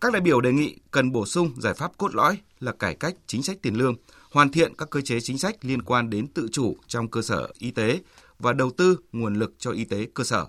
Các 0.00 0.12
đại 0.12 0.20
biểu 0.20 0.40
đề 0.40 0.52
nghị 0.52 0.76
cần 0.90 1.12
bổ 1.12 1.26
sung 1.26 1.50
giải 1.58 1.74
pháp 1.74 1.90
cốt 1.98 2.14
lõi 2.14 2.38
là 2.60 2.72
cải 2.72 2.94
cách 2.94 3.14
chính 3.26 3.42
sách 3.42 3.56
tiền 3.62 3.74
lương, 3.74 3.94
hoàn 4.30 4.52
thiện 4.52 4.74
các 4.78 4.90
cơ 4.90 5.00
chế 5.00 5.20
chính 5.20 5.38
sách 5.38 5.56
liên 5.62 5.82
quan 5.82 6.10
đến 6.10 6.26
tự 6.26 6.48
chủ 6.52 6.76
trong 6.86 7.08
cơ 7.08 7.22
sở 7.22 7.48
y 7.58 7.70
tế 7.70 7.98
và 8.38 8.52
đầu 8.52 8.70
tư 8.70 8.98
nguồn 9.12 9.34
lực 9.34 9.54
cho 9.58 9.70
y 9.70 9.84
tế 9.84 10.06
cơ 10.14 10.24
sở. 10.24 10.46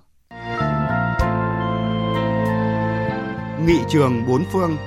Nghị 3.66 3.80
trường 3.89 4.25
bốn 4.27 4.44
phương 4.54 4.77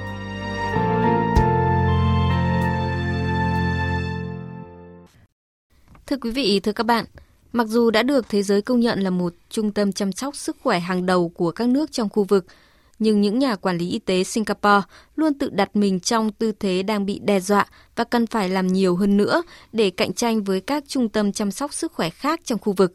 Thưa 6.06 6.16
quý 6.20 6.30
vị, 6.30 6.60
thưa 6.60 6.72
các 6.72 6.86
bạn, 6.86 7.04
Mặc 7.52 7.66
dù 7.68 7.90
đã 7.90 8.02
được 8.02 8.28
thế 8.28 8.42
giới 8.42 8.62
công 8.62 8.80
nhận 8.80 9.00
là 9.00 9.10
một 9.10 9.34
trung 9.50 9.72
tâm 9.72 9.92
chăm 9.92 10.12
sóc 10.12 10.36
sức 10.36 10.56
khỏe 10.62 10.78
hàng 10.78 11.06
đầu 11.06 11.28
của 11.28 11.50
các 11.50 11.68
nước 11.68 11.92
trong 11.92 12.08
khu 12.08 12.24
vực, 12.24 12.46
nhưng 12.98 13.20
những 13.20 13.38
nhà 13.38 13.56
quản 13.56 13.78
lý 13.78 13.90
y 13.90 13.98
tế 13.98 14.24
Singapore 14.24 14.82
luôn 15.16 15.34
tự 15.34 15.48
đặt 15.48 15.76
mình 15.76 16.00
trong 16.00 16.32
tư 16.32 16.52
thế 16.52 16.82
đang 16.82 17.06
bị 17.06 17.18
đe 17.18 17.40
dọa 17.40 17.66
và 17.96 18.04
cần 18.04 18.26
phải 18.26 18.48
làm 18.48 18.66
nhiều 18.66 18.96
hơn 18.96 19.16
nữa 19.16 19.42
để 19.72 19.90
cạnh 19.90 20.12
tranh 20.12 20.44
với 20.44 20.60
các 20.60 20.84
trung 20.86 21.08
tâm 21.08 21.32
chăm 21.32 21.50
sóc 21.50 21.74
sức 21.74 21.92
khỏe 21.92 22.10
khác 22.10 22.40
trong 22.44 22.58
khu 22.58 22.72
vực. 22.72 22.94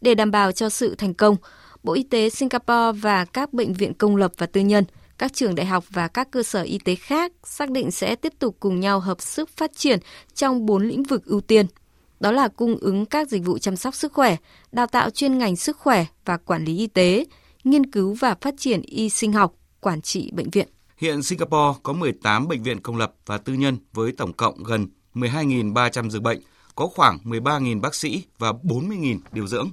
Để 0.00 0.14
đảm 0.14 0.30
bảo 0.30 0.52
cho 0.52 0.68
sự 0.68 0.94
thành 0.94 1.14
công, 1.14 1.36
Bộ 1.82 1.92
Y 1.92 2.02
tế 2.02 2.30
Singapore 2.30 3.00
và 3.00 3.24
các 3.24 3.52
bệnh 3.52 3.72
viện 3.72 3.94
công 3.94 4.16
lập 4.16 4.32
và 4.38 4.46
tư 4.46 4.60
nhân, 4.60 4.84
các 5.18 5.32
trường 5.34 5.54
đại 5.54 5.66
học 5.66 5.84
và 5.90 6.08
các 6.08 6.30
cơ 6.30 6.42
sở 6.42 6.62
y 6.62 6.78
tế 6.78 6.94
khác 6.94 7.32
xác 7.44 7.70
định 7.70 7.90
sẽ 7.90 8.14
tiếp 8.14 8.32
tục 8.38 8.56
cùng 8.60 8.80
nhau 8.80 9.00
hợp 9.00 9.20
sức 9.20 9.48
phát 9.48 9.70
triển 9.76 9.98
trong 10.34 10.66
bốn 10.66 10.88
lĩnh 10.88 11.02
vực 11.02 11.24
ưu 11.24 11.40
tiên– 11.40 11.66
đó 12.20 12.32
là 12.32 12.48
cung 12.48 12.76
ứng 12.80 13.06
các 13.06 13.28
dịch 13.28 13.44
vụ 13.44 13.58
chăm 13.58 13.76
sóc 13.76 13.94
sức 13.94 14.12
khỏe, 14.12 14.36
đào 14.72 14.86
tạo 14.86 15.10
chuyên 15.10 15.38
ngành 15.38 15.56
sức 15.56 15.76
khỏe 15.76 16.06
và 16.24 16.36
quản 16.36 16.64
lý 16.64 16.78
y 16.78 16.86
tế, 16.86 17.24
nghiên 17.64 17.90
cứu 17.90 18.14
và 18.14 18.34
phát 18.40 18.54
triển 18.58 18.82
y 18.82 19.08
sinh 19.08 19.32
học, 19.32 19.54
quản 19.80 20.00
trị 20.00 20.30
bệnh 20.32 20.50
viện. 20.50 20.68
Hiện 20.96 21.22
Singapore 21.22 21.78
có 21.82 21.92
18 21.92 22.48
bệnh 22.48 22.62
viện 22.62 22.80
công 22.80 22.96
lập 22.96 23.14
và 23.26 23.38
tư 23.38 23.52
nhân 23.52 23.78
với 23.92 24.12
tổng 24.12 24.32
cộng 24.32 24.64
gần 24.64 24.86
12.300 25.14 26.10
giường 26.10 26.22
bệnh, 26.22 26.40
có 26.74 26.86
khoảng 26.86 27.18
13.000 27.24 27.80
bác 27.80 27.94
sĩ 27.94 28.22
và 28.38 28.52
40.000 28.52 29.18
điều 29.32 29.46
dưỡng. 29.46 29.70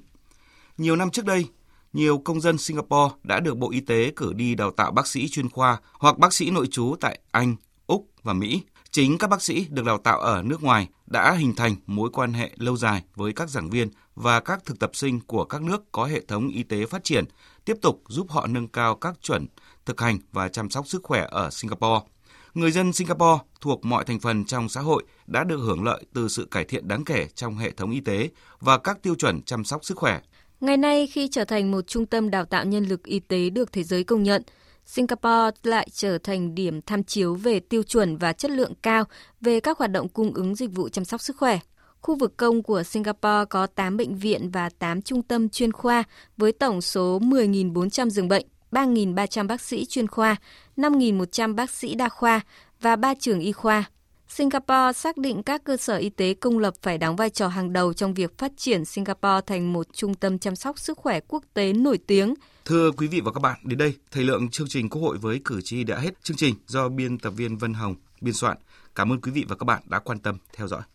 Nhiều 0.77 0.95
năm 0.95 1.11
trước 1.11 1.25
đây, 1.25 1.45
nhiều 1.93 2.17
công 2.17 2.41
dân 2.41 2.57
Singapore 2.57 3.15
đã 3.23 3.39
được 3.39 3.57
Bộ 3.57 3.71
Y 3.71 3.79
tế 3.79 4.11
cử 4.15 4.33
đi 4.33 4.55
đào 4.55 4.71
tạo 4.71 4.91
bác 4.91 5.07
sĩ 5.07 5.29
chuyên 5.29 5.49
khoa 5.49 5.77
hoặc 5.93 6.17
bác 6.17 6.33
sĩ 6.33 6.49
nội 6.49 6.67
trú 6.71 6.95
tại 6.99 7.19
Anh, 7.31 7.55
Úc 7.87 8.07
và 8.23 8.33
Mỹ. 8.33 8.61
Chính 8.93 9.17
các 9.17 9.29
bác 9.29 9.41
sĩ 9.41 9.67
được 9.69 9.85
đào 9.85 9.97
tạo 9.97 10.19
ở 10.19 10.43
nước 10.43 10.63
ngoài 10.63 10.87
đã 11.07 11.31
hình 11.31 11.55
thành 11.55 11.75
mối 11.85 12.09
quan 12.13 12.33
hệ 12.33 12.51
lâu 12.55 12.77
dài 12.77 13.03
với 13.15 13.33
các 13.33 13.49
giảng 13.49 13.69
viên 13.69 13.89
và 14.15 14.39
các 14.39 14.65
thực 14.65 14.79
tập 14.79 14.91
sinh 14.93 15.19
của 15.27 15.45
các 15.45 15.61
nước 15.61 15.91
có 15.91 16.05
hệ 16.05 16.21
thống 16.27 16.49
y 16.49 16.63
tế 16.63 16.85
phát 16.85 17.03
triển, 17.03 17.25
tiếp 17.65 17.77
tục 17.81 18.01
giúp 18.07 18.29
họ 18.29 18.47
nâng 18.47 18.67
cao 18.67 18.95
các 18.95 19.13
chuẩn 19.21 19.45
thực 19.85 20.01
hành 20.01 20.17
và 20.31 20.47
chăm 20.47 20.69
sóc 20.69 20.87
sức 20.87 21.03
khỏe 21.03 21.27
ở 21.29 21.49
Singapore. 21.49 22.05
Người 22.53 22.71
dân 22.71 22.93
Singapore 22.93 23.43
thuộc 23.61 23.85
mọi 23.85 24.05
thành 24.05 24.19
phần 24.19 24.45
trong 24.45 24.69
xã 24.69 24.81
hội 24.81 25.03
đã 25.27 25.43
được 25.43 25.57
hưởng 25.57 25.83
lợi 25.83 26.03
từ 26.13 26.27
sự 26.27 26.47
cải 26.51 26.63
thiện 26.63 26.87
đáng 26.87 27.05
kể 27.05 27.27
trong 27.35 27.57
hệ 27.57 27.71
thống 27.71 27.91
y 27.91 27.99
tế 27.99 28.29
và 28.59 28.77
các 28.77 29.01
tiêu 29.01 29.15
chuẩn 29.15 29.41
chăm 29.41 29.63
sóc 29.63 29.85
sức 29.85 29.97
khỏe. 29.97 30.21
Ngày 30.61 30.77
nay, 30.77 31.07
khi 31.07 31.27
trở 31.27 31.45
thành 31.45 31.71
một 31.71 31.87
trung 31.87 32.05
tâm 32.05 32.29
đào 32.29 32.45
tạo 32.45 32.65
nhân 32.65 32.85
lực 32.85 33.03
y 33.03 33.19
tế 33.19 33.49
được 33.49 33.71
thế 33.71 33.83
giới 33.83 34.03
công 34.03 34.23
nhận, 34.23 34.43
Singapore 34.85 35.57
lại 35.63 35.87
trở 35.91 36.17
thành 36.17 36.55
điểm 36.55 36.81
tham 36.81 37.03
chiếu 37.03 37.35
về 37.35 37.59
tiêu 37.59 37.83
chuẩn 37.83 38.17
và 38.17 38.33
chất 38.33 38.51
lượng 38.51 38.73
cao 38.81 39.03
về 39.41 39.59
các 39.59 39.77
hoạt 39.77 39.91
động 39.91 40.09
cung 40.09 40.33
ứng 40.33 40.55
dịch 40.55 40.71
vụ 40.71 40.89
chăm 40.89 41.05
sóc 41.05 41.21
sức 41.21 41.37
khỏe. 41.37 41.59
Khu 42.01 42.15
vực 42.15 42.37
công 42.37 42.63
của 42.63 42.83
Singapore 42.83 43.45
có 43.49 43.67
8 43.67 43.97
bệnh 43.97 44.15
viện 44.15 44.51
và 44.51 44.69
8 44.79 45.01
trung 45.01 45.23
tâm 45.23 45.49
chuyên 45.49 45.71
khoa 45.71 46.03
với 46.37 46.51
tổng 46.51 46.81
số 46.81 47.19
10.400 47.19 48.09
giường 48.09 48.27
bệnh, 48.27 48.45
3.300 48.71 49.47
bác 49.47 49.61
sĩ 49.61 49.85
chuyên 49.85 50.07
khoa, 50.07 50.35
5.100 50.77 51.55
bác 51.55 51.69
sĩ 51.69 51.95
đa 51.95 52.09
khoa 52.09 52.41
và 52.81 52.95
3 52.95 53.13
trường 53.19 53.39
y 53.39 53.51
khoa. 53.51 53.83
Singapore 54.27 54.93
xác 54.95 55.17
định 55.17 55.43
các 55.43 55.63
cơ 55.63 55.77
sở 55.77 55.97
y 55.97 56.09
tế 56.09 56.33
công 56.33 56.59
lập 56.59 56.73
phải 56.81 56.97
đóng 56.97 57.15
vai 57.15 57.29
trò 57.29 57.47
hàng 57.47 57.73
đầu 57.73 57.93
trong 57.93 58.13
việc 58.13 58.37
phát 58.37 58.51
triển 58.57 58.85
Singapore 58.85 59.41
thành 59.47 59.73
một 59.73 59.87
trung 59.93 60.13
tâm 60.13 60.39
chăm 60.39 60.55
sóc 60.55 60.79
sức 60.79 60.97
khỏe 60.97 61.19
quốc 61.27 61.43
tế 61.53 61.73
nổi 61.73 61.97
tiếng. 62.07 62.33
Thưa 62.65 62.91
quý 62.91 63.07
vị 63.07 63.21
và 63.21 63.31
các 63.31 63.39
bạn, 63.39 63.59
đến 63.63 63.79
đây 63.79 63.93
thời 64.11 64.23
lượng 64.23 64.49
chương 64.49 64.67
trình 64.67 64.89
Quốc 64.89 65.01
hội 65.01 65.17
với 65.17 65.41
cử 65.45 65.61
tri 65.61 65.83
đã 65.83 65.99
hết. 65.99 66.23
Chương 66.23 66.37
trình 66.37 66.55
do 66.67 66.89
biên 66.89 67.17
tập 67.17 67.29
viên 67.29 67.57
Vân 67.57 67.73
Hồng 67.73 67.95
biên 68.21 68.33
soạn. 68.33 68.57
Cảm 68.95 69.11
ơn 69.11 69.21
quý 69.21 69.31
vị 69.31 69.45
và 69.47 69.55
các 69.55 69.63
bạn 69.63 69.81
đã 69.85 69.99
quan 69.99 70.19
tâm 70.19 70.37
theo 70.53 70.67
dõi. 70.67 70.81